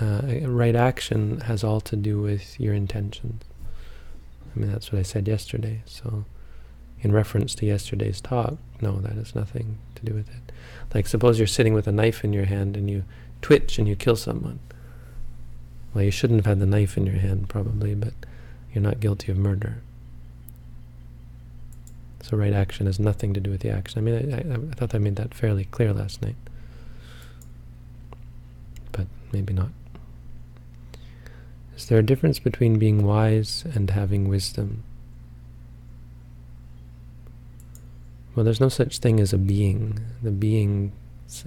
Uh, 0.00 0.22
right 0.42 0.76
action 0.76 1.40
has 1.40 1.64
all 1.64 1.80
to 1.80 1.96
do 1.96 2.20
with 2.20 2.60
your 2.60 2.74
intentions. 2.74 3.42
I 4.54 4.58
mean, 4.58 4.70
that's 4.70 4.92
what 4.92 4.98
I 4.98 5.02
said 5.02 5.26
yesterday. 5.26 5.82
So, 5.86 6.24
in 7.00 7.12
reference 7.12 7.54
to 7.56 7.66
yesterday's 7.66 8.20
talk, 8.20 8.58
no, 8.80 9.00
that 9.00 9.12
has 9.12 9.34
nothing 9.34 9.78
to 9.96 10.04
do 10.04 10.14
with 10.14 10.28
it. 10.28 10.52
Like, 10.94 11.06
suppose 11.06 11.38
you're 11.38 11.46
sitting 11.46 11.74
with 11.74 11.86
a 11.86 11.92
knife 11.92 12.24
in 12.24 12.32
your 12.32 12.44
hand 12.44 12.76
and 12.76 12.88
you 12.88 13.04
twitch 13.42 13.78
and 13.78 13.88
you 13.88 13.96
kill 13.96 14.16
someone. 14.16 14.60
Well, 15.96 16.04
you 16.04 16.10
shouldn't 16.10 16.40
have 16.40 16.46
had 16.46 16.60
the 16.60 16.66
knife 16.66 16.98
in 16.98 17.06
your 17.06 17.16
hand, 17.16 17.48
probably, 17.48 17.94
but 17.94 18.12
you're 18.70 18.82
not 18.82 19.00
guilty 19.00 19.32
of 19.32 19.38
murder. 19.38 19.80
So 22.20 22.36
right 22.36 22.52
action 22.52 22.84
has 22.84 23.00
nothing 23.00 23.32
to 23.32 23.40
do 23.40 23.50
with 23.50 23.62
the 23.62 23.70
action. 23.70 24.00
I 24.00 24.02
mean, 24.02 24.34
I, 24.34 24.36
I, 24.36 24.56
I 24.56 24.74
thought 24.74 24.94
I 24.94 24.98
made 24.98 25.16
that 25.16 25.32
fairly 25.32 25.64
clear 25.64 25.94
last 25.94 26.20
night. 26.20 26.36
But 28.92 29.06
maybe 29.32 29.54
not. 29.54 29.70
Is 31.74 31.86
there 31.86 32.00
a 32.00 32.02
difference 32.02 32.40
between 32.40 32.78
being 32.78 33.02
wise 33.02 33.64
and 33.74 33.88
having 33.88 34.28
wisdom? 34.28 34.82
Well, 38.34 38.44
there's 38.44 38.60
no 38.60 38.68
such 38.68 38.98
thing 38.98 39.18
as 39.18 39.32
a 39.32 39.38
being. 39.38 39.98
The 40.22 40.30
being, 40.30 40.92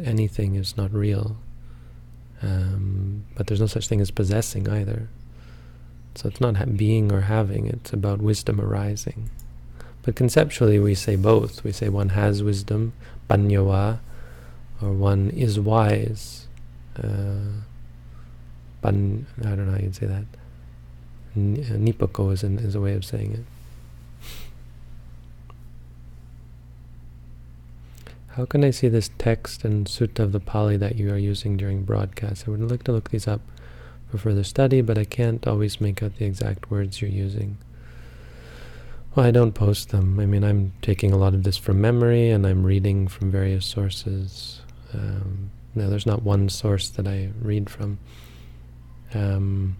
anything, 0.03 0.55
is 0.55 0.75
not 0.75 0.91
real. 0.91 1.37
Um, 2.41 3.25
but 3.35 3.47
there's 3.47 3.59
no 3.59 3.67
such 3.67 3.87
thing 3.87 4.01
as 4.01 4.11
possessing 4.11 4.69
either. 4.69 5.09
So 6.15 6.27
it's 6.29 6.41
not 6.41 6.77
being 6.77 7.11
or 7.11 7.21
having, 7.21 7.67
it's 7.67 7.93
about 7.93 8.19
wisdom 8.19 8.59
arising. 8.59 9.29
But 10.01 10.15
conceptually 10.15 10.79
we 10.79 10.95
say 10.95 11.15
both. 11.15 11.63
We 11.63 11.71
say 11.71 11.89
one 11.89 12.09
has 12.09 12.41
wisdom, 12.41 12.93
panyawa, 13.29 13.99
or 14.81 14.91
one 14.91 15.29
is 15.31 15.59
wise. 15.59 16.47
Uh, 16.97 17.61
pan, 18.81 19.27
I 19.41 19.49
don't 19.49 19.65
know 19.65 19.73
how 19.73 19.77
you'd 19.79 19.95
say 19.95 20.07
that. 20.07 20.25
Nipoko 21.37 22.33
is, 22.33 22.43
an, 22.43 22.59
is 22.59 22.75
a 22.75 22.81
way 22.81 22.93
of 22.93 23.05
saying 23.05 23.33
it. 23.33 23.58
How 28.39 28.45
can 28.45 28.63
I 28.63 28.69
see 28.69 28.87
this 28.87 29.11
text 29.17 29.65
and 29.65 29.85
sutta 29.85 30.19
of 30.19 30.31
the 30.31 30.39
Pali 30.39 30.77
that 30.77 30.95
you 30.95 31.11
are 31.11 31.17
using 31.17 31.57
during 31.57 31.83
broadcast? 31.83 32.45
I 32.47 32.51
would 32.51 32.71
like 32.71 32.83
to 32.83 32.93
look 32.93 33.09
these 33.09 33.27
up 33.27 33.41
for 34.09 34.17
further 34.17 34.45
study, 34.45 34.79
but 34.79 34.97
I 34.97 35.03
can't 35.03 35.45
always 35.45 35.81
make 35.81 36.01
out 36.01 36.15
the 36.15 36.23
exact 36.23 36.71
words 36.71 37.01
you're 37.01 37.11
using. 37.11 37.57
Well, 39.13 39.25
I 39.25 39.31
don't 39.31 39.51
post 39.51 39.89
them. 39.89 40.21
I 40.21 40.25
mean, 40.25 40.45
I'm 40.45 40.71
taking 40.81 41.11
a 41.11 41.17
lot 41.17 41.33
of 41.33 41.43
this 41.43 41.57
from 41.57 41.81
memory, 41.81 42.29
and 42.29 42.47
I'm 42.47 42.63
reading 42.63 43.09
from 43.09 43.29
various 43.29 43.65
sources. 43.65 44.61
Um, 44.93 45.51
now, 45.75 45.89
there's 45.89 46.05
not 46.05 46.23
one 46.23 46.47
source 46.47 46.87
that 46.91 47.09
I 47.09 47.31
read 47.41 47.69
from. 47.69 47.99
Um, 49.13 49.75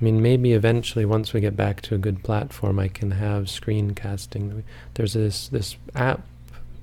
I 0.00 0.04
mean, 0.04 0.20
maybe 0.20 0.52
eventually, 0.52 1.04
once 1.04 1.32
we 1.32 1.40
get 1.40 1.56
back 1.56 1.80
to 1.82 1.94
a 1.94 1.98
good 1.98 2.22
platform, 2.24 2.78
I 2.78 2.88
can 2.88 3.12
have 3.12 3.44
screencasting. 3.44 4.62
There's 4.94 5.12
this 5.12 5.48
this 5.48 5.76
app 5.94 6.22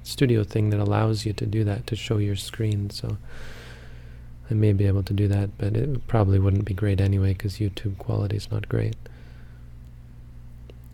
studio 0.04 0.44
thing 0.44 0.70
that 0.70 0.80
allows 0.80 1.26
you 1.26 1.34
to 1.34 1.46
do 1.46 1.64
that 1.64 1.88
to 1.88 1.96
show 1.96 2.18
your 2.18 2.36
screen. 2.36 2.90
So 2.90 3.18
I 4.50 4.54
may 4.54 4.74
be 4.74 4.86
able 4.88 5.04
to 5.04 5.14
do 5.14 5.28
that, 5.28 5.58
but 5.58 5.76
it 5.76 6.08
probably 6.08 6.40
wouldn't 6.40 6.66
be 6.66 6.74
great 6.74 7.00
anyway 7.00 7.34
because 7.34 7.58
YouTube 7.60 7.98
quality 7.98 8.38
is 8.38 8.52
not 8.52 8.68
great. 8.68 8.96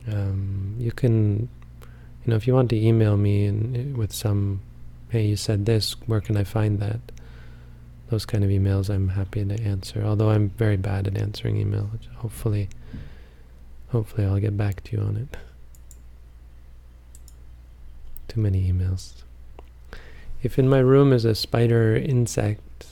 Um, 0.07 0.75
you 0.79 0.91
can, 0.91 1.49
you 1.81 2.27
know, 2.27 2.35
if 2.35 2.47
you 2.47 2.53
want 2.53 2.69
to 2.69 2.77
email 2.77 3.17
me 3.17 3.45
and 3.45 3.97
with 3.97 4.13
some, 4.13 4.61
hey, 5.09 5.25
you 5.25 5.35
said 5.35 5.65
this, 5.65 5.93
where 6.05 6.21
can 6.21 6.37
I 6.37 6.43
find 6.43 6.79
that? 6.79 6.99
Those 8.09 8.25
kind 8.25 8.43
of 8.43 8.49
emails 8.49 8.89
I'm 8.89 9.09
happy 9.09 9.43
to 9.43 9.61
answer. 9.61 10.03
Although 10.03 10.29
I'm 10.29 10.49
very 10.49 10.77
bad 10.77 11.07
at 11.07 11.17
answering 11.17 11.57
email. 11.57 11.89
Hopefully, 12.17 12.69
hopefully 13.89 14.25
I'll 14.25 14.39
get 14.39 14.57
back 14.57 14.83
to 14.85 14.97
you 14.97 15.03
on 15.03 15.17
it. 15.17 15.37
Too 18.27 18.39
many 18.39 18.71
emails. 18.71 19.23
If 20.43 20.59
in 20.59 20.69
my 20.69 20.79
room 20.79 21.11
is 21.11 21.25
a 21.25 21.35
spider 21.35 21.95
insect, 21.95 22.85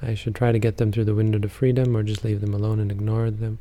I 0.00 0.14
should 0.14 0.34
try 0.34 0.52
to 0.52 0.58
get 0.58 0.76
them 0.76 0.92
through 0.92 1.04
the 1.04 1.14
window 1.14 1.38
to 1.38 1.48
freedom 1.48 1.96
or 1.96 2.02
just 2.02 2.24
leave 2.24 2.40
them 2.40 2.54
alone 2.54 2.80
and 2.80 2.90
ignore 2.90 3.30
them 3.30 3.58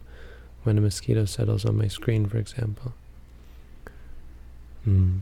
when 0.63 0.77
a 0.77 0.81
mosquito 0.81 1.25
settles 1.25 1.65
on 1.65 1.77
my 1.77 1.87
screen, 1.87 2.27
for 2.27 2.37
example. 2.37 2.93
Hmm. 4.83 5.19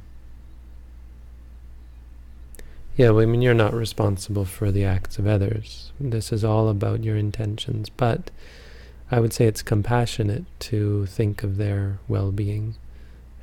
Yeah, 3.00 3.12
well, 3.12 3.24
I 3.24 3.28
mean, 3.28 3.42
you're 3.42 3.54
not 3.54 3.74
responsible 3.74 4.44
for 4.44 4.74
the 4.74 4.84
acts 4.84 5.18
of 5.18 5.26
others. 5.26 5.94
This 6.02 6.34
is 6.34 6.44
all 6.44 6.68
about 6.68 7.02
your 7.02 7.16
intentions. 7.16 7.88
But 7.88 8.30
I 9.10 9.22
would 9.22 9.32
say 9.32 9.46
it's 9.46 9.62
compassionate 9.62 10.44
to 10.68 11.06
think 11.06 11.42
of 11.42 11.56
their 11.56 12.00
well-being 12.10 12.76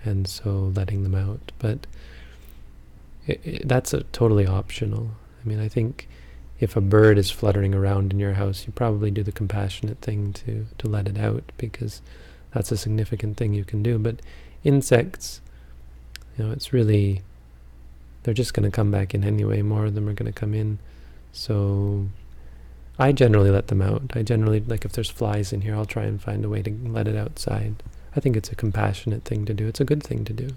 and 0.05 0.29
so 0.29 0.71
letting 0.75 1.05
them 1.05 1.14
out. 1.14 1.53
But 1.59 1.87
it, 3.27 3.40
it, 3.45 3.66
that's 3.66 3.95
a 3.95 4.03
totally 4.03 4.47
optional. 4.47 5.12
I 5.42 5.49
mean, 5.49 5.59
I 5.59 5.69
think 5.69 6.07
if 6.61 6.77
a 6.77 6.83
bird 6.83 7.16
is 7.16 7.31
fluttering 7.31 7.75
around 7.75 8.12
in 8.12 8.19
your 8.19 8.35
house, 8.35 8.66
you 8.66 8.75
probably 8.75 9.11
do 9.11 9.23
the 9.23 9.33
compassionate 9.33 10.03
thing 10.03 10.35
to, 10.35 10.66
to 10.77 10.87
let 10.87 11.09
it 11.09 11.16
out 11.16 11.51
because 11.57 12.03
that's 12.53 12.73
a 12.73 12.77
significant 12.77 13.38
thing 13.38 13.55
you 13.55 13.64
can 13.64 13.83
do. 13.83 13.99
But 13.99 14.21
insects, 14.64 15.40
you 16.37 16.45
know, 16.45 16.53
it's 16.53 16.75
really 16.75 17.23
they're 18.27 18.35
just 18.35 18.55
going 18.55 18.69
to 18.69 18.75
come 18.75 18.91
back 18.91 19.15
in 19.15 19.23
anyway. 19.23 19.62
More 19.62 19.87
of 19.87 19.95
them 19.95 20.09
are 20.09 20.12
going 20.12 20.31
to 20.31 20.39
come 20.39 20.53
in. 20.53 20.81
So 21.33 22.09
I 22.99 23.12
generally 23.12 23.51
let 23.51 23.69
them 23.69 23.81
out. 23.81 24.03
I 24.15 24.25
generally, 24.25 24.59
like 24.59 24.85
if 24.85 24.91
there's 24.93 25.09
flies 25.09 25.53
in 25.53 25.61
here, 25.61 25.77
I'll 25.77 25.87
try 25.87 26.03
and 26.03 26.21
find 26.21 26.45
a 26.45 26.49
way 26.49 26.61
to 26.62 26.77
let 26.87 27.07
it 27.07 27.15
outside. 27.15 27.85
I 28.17 28.21
think 28.21 28.37
it's 28.37 28.51
a 28.51 28.57
compassionate 28.57 29.23
thing 29.23 29.45
to 29.45 29.55
do. 29.55 29.69
It's 29.69 29.81
a 29.81 29.85
good 29.85 30.03
thing 30.03 30.25
to 30.25 30.33
do. 30.33 30.49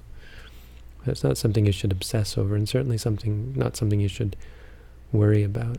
It's 1.06 1.24
not 1.24 1.38
something 1.38 1.68
you 1.68 1.72
should 1.72 1.92
obsess 1.92 2.40
over, 2.40 2.56
and 2.56 2.68
certainly 2.68 2.98
something 2.98 3.54
not 3.56 3.78
something 3.78 4.00
you 4.00 4.08
should 4.08 4.36
worry 5.12 5.44
about. 5.44 5.78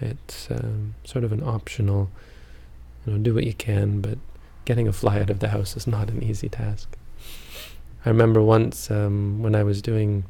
It's 0.00 0.48
um, 0.52 0.94
sort 1.04 1.24
of 1.24 1.32
an 1.32 1.42
optional, 1.42 2.10
you 3.04 3.12
know, 3.12 3.18
do 3.18 3.34
what 3.34 3.44
you 3.44 3.54
can, 3.54 4.00
but 4.00 4.18
getting 4.66 4.86
a 4.86 4.92
fly 4.92 5.20
out 5.20 5.30
of 5.30 5.40
the 5.40 5.48
house 5.48 5.76
is 5.76 5.86
not 5.86 6.10
an 6.10 6.22
easy 6.22 6.48
task. 6.48 6.96
I 8.06 8.10
remember 8.10 8.40
once 8.40 8.88
um, 8.88 9.42
when 9.42 9.56
I 9.56 9.64
was 9.64 9.82
doing 9.82 10.24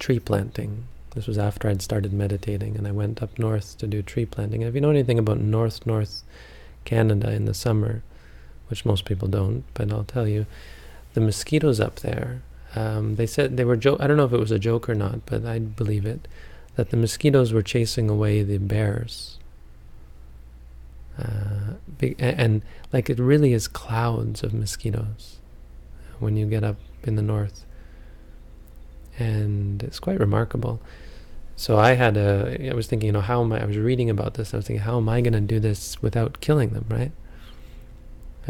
tree 0.00 0.18
planting. 0.18 0.84
This 1.14 1.28
was 1.28 1.38
after 1.38 1.68
I'd 1.68 1.80
started 1.82 2.12
meditating, 2.12 2.76
and 2.76 2.88
I 2.88 2.90
went 2.90 3.22
up 3.22 3.38
north 3.38 3.78
to 3.78 3.86
do 3.86 4.02
tree 4.02 4.26
planting. 4.26 4.62
And 4.62 4.68
if 4.68 4.74
you 4.74 4.80
know 4.80 4.90
anything 4.90 5.20
about 5.20 5.38
North 5.38 5.86
North 5.86 6.24
Canada 6.84 7.30
in 7.30 7.44
the 7.44 7.54
summer, 7.54 8.02
which 8.68 8.84
most 8.84 9.04
people 9.04 9.28
don't, 9.28 9.62
but 9.74 9.92
I'll 9.92 10.02
tell 10.02 10.26
you, 10.26 10.46
the 11.14 11.20
mosquitoes 11.20 11.78
up 11.78 12.00
there 12.00 12.42
Um, 12.74 13.16
they 13.16 13.26
said 13.26 13.56
they 13.56 13.66
were 13.66 13.76
joke. 13.76 14.00
I 14.00 14.06
don't 14.06 14.16
know 14.16 14.24
if 14.24 14.32
it 14.32 14.40
was 14.40 14.50
a 14.50 14.58
joke 14.58 14.88
or 14.88 14.94
not, 14.94 15.26
but 15.26 15.44
I 15.44 15.58
believe 15.58 16.06
it. 16.06 16.26
That 16.76 16.88
the 16.88 16.96
mosquitoes 16.96 17.52
were 17.52 17.62
chasing 17.62 18.08
away 18.08 18.42
the 18.42 18.56
bears. 18.58 19.38
Uh, 21.18 21.76
and, 22.00 22.16
and 22.18 22.62
like 22.90 23.10
it 23.10 23.18
really 23.18 23.52
is 23.52 23.68
clouds 23.68 24.42
of 24.42 24.54
mosquitoes 24.54 25.36
when 26.22 26.36
you 26.36 26.46
get 26.46 26.64
up 26.64 26.76
in 27.02 27.16
the 27.16 27.22
north, 27.22 27.64
and 29.18 29.82
it's 29.82 29.98
quite 29.98 30.18
remarkable. 30.18 30.80
So 31.56 31.78
I 31.78 31.92
had 31.92 32.16
a. 32.16 32.70
I 32.70 32.74
was 32.74 32.86
thinking, 32.86 33.08
you 33.08 33.12
know, 33.12 33.20
how 33.20 33.42
am 33.42 33.52
I? 33.52 33.62
I 33.62 33.64
was 33.64 33.76
reading 33.76 34.08
about 34.08 34.34
this. 34.34 34.54
I 34.54 34.56
was 34.56 34.66
thinking, 34.66 34.84
how 34.84 34.96
am 34.96 35.08
I 35.08 35.20
going 35.20 35.34
to 35.34 35.40
do 35.40 35.60
this 35.60 36.00
without 36.02 36.40
killing 36.40 36.70
them, 36.70 36.86
right? 36.88 37.12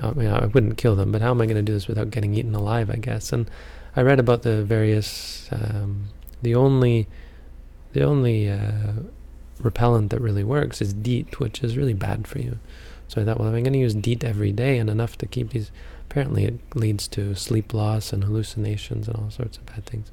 I 0.01 0.13
mean, 0.13 0.29
I 0.29 0.47
wouldn't 0.47 0.79
kill 0.79 0.97
them, 0.97 1.13
but 1.13 1.21
how 1.21 1.31
am 1.31 1.41
I 1.41 1.47
going 1.47 1.57
to 1.57 1.63
do 1.63 1.75
this 1.75 1.89
without 1.89 2.11
getting 2.11 2.35
eaten 2.35 2.55
alive? 2.55 2.91
I 2.91 2.97
guess. 2.97 3.33
And 3.33 3.51
I 3.97 4.03
read 4.03 4.21
about 4.21 4.43
the 4.43 4.63
various. 4.63 5.49
Um, 5.51 6.09
the 6.43 6.55
only, 6.57 7.07
the 7.93 8.03
only 8.03 8.51
uh, 8.51 8.95
repellent 9.61 10.11
that 10.11 10.21
really 10.21 10.45
works 10.45 10.83
is 10.83 10.93
DEET, 10.93 11.39
which 11.39 11.63
is 11.63 11.77
really 11.77 11.95
bad 11.95 12.27
for 12.27 12.41
you. 12.41 12.59
So 13.09 13.21
I 13.21 13.25
thought, 13.25 13.39
well, 13.39 13.49
if 13.49 13.55
I'm 13.55 13.63
going 13.63 13.75
to 13.75 13.79
use 13.79 13.95
DEET 13.95 14.25
every 14.25 14.53
day 14.53 14.79
and 14.79 14.91
enough 14.91 15.17
to 15.19 15.27
keep 15.27 15.51
these, 15.51 15.71
apparently 16.12 16.44
it 16.44 16.59
leads 16.75 17.09
to 17.09 17.35
sleep 17.35 17.72
loss 17.72 18.12
and 18.12 18.25
hallucinations 18.25 19.09
and 19.09 19.16
all 19.16 19.31
sorts 19.31 19.57
of 19.57 19.64
bad 19.64 19.87
things. 19.87 20.11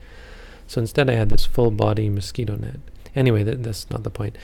So 0.66 0.80
instead, 0.80 1.10
I 1.10 1.14
had 1.14 1.28
this 1.28 1.46
full 1.46 1.72
body 1.72 2.08
mosquito 2.08 2.56
net. 2.56 2.80
Anyway, 3.18 3.44
that, 3.44 3.64
that's 3.64 3.90
not 3.90 4.04
the 4.04 4.10
point. 4.10 4.38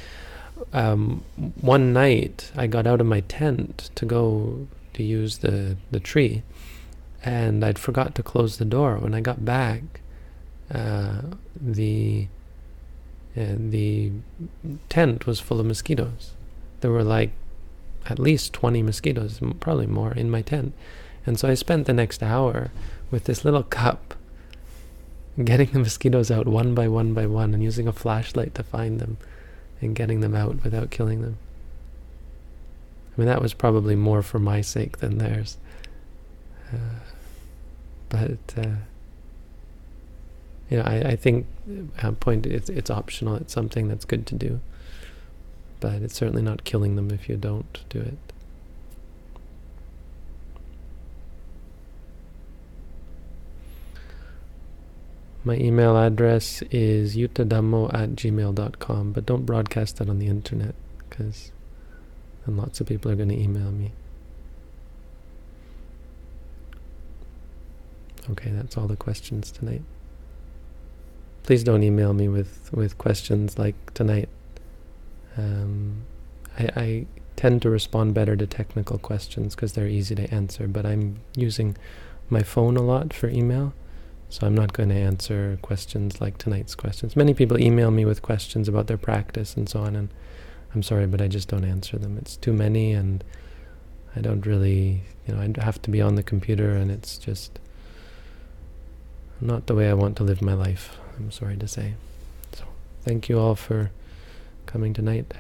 Um, 0.74 1.24
one 1.62 1.94
night, 1.94 2.52
I 2.58 2.68
got 2.68 2.86
out 2.86 3.00
of 3.00 3.08
my 3.08 3.22
tent 3.22 3.90
to 3.96 4.06
go 4.06 4.68
to 4.96 5.04
use 5.04 5.38
the, 5.38 5.78
the 5.92 6.02
tree, 6.02 6.44
and 7.24 7.64
I'd 7.64 7.80
forgot 7.80 8.16
to 8.16 8.24
close 8.24 8.58
the 8.58 8.66
door. 8.66 8.98
When 8.98 9.14
I 9.14 9.22
got 9.22 9.46
back, 9.46 10.02
uh, 10.70 11.22
the 11.56 12.28
uh, 13.38 13.56
the 13.58 14.12
tent 14.90 15.26
was 15.26 15.40
full 15.40 15.62
of 15.62 15.66
mosquitoes. 15.66 16.34
There 16.82 16.92
were 16.92 17.04
like 17.04 17.32
at 18.08 18.20
least 18.20 18.52
20 18.52 18.82
mosquitoes, 18.84 19.40
probably 19.62 19.88
more, 19.88 20.12
in 20.14 20.30
my 20.30 20.42
tent. 20.42 20.74
And 21.26 21.40
so 21.40 21.48
I 21.48 21.54
spent 21.54 21.88
the 21.88 21.94
next 21.94 22.22
hour 22.22 22.72
with 23.12 23.26
this 23.26 23.44
little 23.44 23.64
cup 23.64 24.16
getting 25.44 25.72
the 25.72 25.80
mosquitoes 25.80 26.32
out 26.32 26.48
one 26.48 26.74
by 26.74 26.88
one 26.88 27.14
by 27.14 27.26
one 27.26 27.54
and 27.54 27.64
using 27.64 27.88
a 27.88 27.94
flashlight 27.94 28.56
to 28.56 28.64
find 28.64 29.00
them 29.00 29.18
and 29.82 29.96
getting 29.96 30.22
them 30.22 30.36
out 30.36 30.64
without 30.64 30.92
killing 30.92 31.22
them. 31.22 31.38
I 33.16 33.22
mean, 33.22 33.28
that 33.28 33.42
was 33.42 33.54
probably 33.54 33.96
more 33.96 34.22
for 34.22 34.40
my 34.40 34.62
sake 34.62 34.98
than 34.98 35.18
theirs. 35.18 35.58
Uh, 36.74 37.00
but, 38.10 38.40
uh, 38.58 38.76
you 40.70 40.78
know, 40.78 40.84
I, 40.84 40.96
I 41.02 41.16
think 41.16 41.48
a 42.02 42.12
point 42.12 42.46
it's, 42.46 42.70
it's 42.70 42.90
optional. 42.90 43.36
It's 43.36 43.54
something 43.54 43.88
that's 43.88 44.06
good 44.06 44.26
to 44.28 44.36
do. 44.36 44.60
But 45.80 46.02
it's 46.02 46.16
certainly 46.16 46.42
not 46.42 46.64
killing 46.64 46.96
them 46.96 47.12
if 47.12 47.30
you 47.30 47.38
don't 47.38 47.84
do 47.90 48.00
it. 48.00 48.18
My 55.46 55.56
email 55.58 55.96
address 55.96 56.64
is 56.72 57.16
yuttadhammo 57.16 57.94
at 57.94 58.16
gmail.com, 58.16 59.12
but 59.12 59.28
don't 59.28 59.46
broadcast 59.46 59.98
that 59.98 60.10
on 60.10 60.18
the 60.18 60.26
internet, 60.26 60.74
because 61.08 61.52
then 62.46 62.58
lots 62.58 62.82
of 62.82 62.88
people 62.88 63.12
are 63.12 63.16
going 63.16 63.30
to 63.30 63.40
email 63.40 63.72
me. 63.72 63.92
Okay, 68.32 68.50
that's 68.50 68.76
all 68.76 68.88
the 68.88 68.96
questions 68.96 69.52
tonight. 69.52 69.84
Please 71.44 71.64
don't 71.64 71.84
email 71.84 72.14
me 72.14 72.28
with, 72.28 72.72
with 72.74 72.98
questions 72.98 73.60
like 73.60 73.76
tonight. 73.94 74.30
Um, 75.38 76.06
I, 76.58 76.70
I 76.76 77.06
tend 77.36 77.62
to 77.62 77.70
respond 77.70 78.16
better 78.16 78.36
to 78.36 78.48
technical 78.48 78.98
questions 78.98 79.54
because 79.54 79.74
they're 79.74 79.88
easy 79.88 80.16
to 80.16 80.34
answer, 80.34 80.68
but 80.68 80.88
I'm 80.88 81.20
using 81.36 81.78
my 82.32 82.42
phone 82.42 82.78
a 82.78 82.82
lot 82.82 83.14
for 83.14 83.28
email. 83.30 83.74
So 84.30 84.46
I'm 84.46 84.56
not 84.56 84.74
going 84.74 84.90
to 84.90 84.96
answer 84.96 85.58
questions 85.62 86.20
like 86.20 86.38
tonight's 86.38 86.76
questions. 86.76 87.16
Many 87.16 87.34
people 87.34 87.60
email 87.60 87.92
me 87.92 88.06
with 88.06 88.22
questions 88.22 88.68
about 88.68 88.88
their 88.88 88.98
practice 88.98 89.56
and 89.56 89.70
so 89.70 89.82
on, 89.82 89.96
and 89.96 90.10
I'm 90.74 90.84
sorry, 90.84 91.08
but 91.08 91.22
I 91.22 91.28
just 91.28 91.48
don't 91.48 91.64
answer 91.64 91.98
them. 91.98 92.18
It's 92.18 92.36
too 92.36 92.52
many, 92.52 92.92
and 92.92 93.24
I 94.16 94.22
don't 94.22 94.46
really, 94.46 95.04
you 95.28 95.36
know, 95.36 95.42
I 95.42 95.64
have 95.64 95.82
to 95.84 95.90
be 95.90 96.02
on 96.02 96.16
the 96.16 96.24
computer, 96.24 96.72
and 96.72 96.92
it's 96.92 97.18
just 97.18 97.60
not 99.40 99.68
the 99.68 99.76
way 99.76 99.90
I 99.90 99.94
want 99.94 100.18
to 100.18 100.24
live 100.24 100.42
my 100.42 100.54
life, 100.54 100.98
I'm 101.18 101.32
sorry 101.32 101.58
to 101.58 101.68
say. 101.68 101.94
So 102.54 102.66
thank 103.04 103.30
you 103.30 103.40
all 103.40 103.56
for 103.56 103.92
coming 104.66 104.94
tonight. 104.94 105.34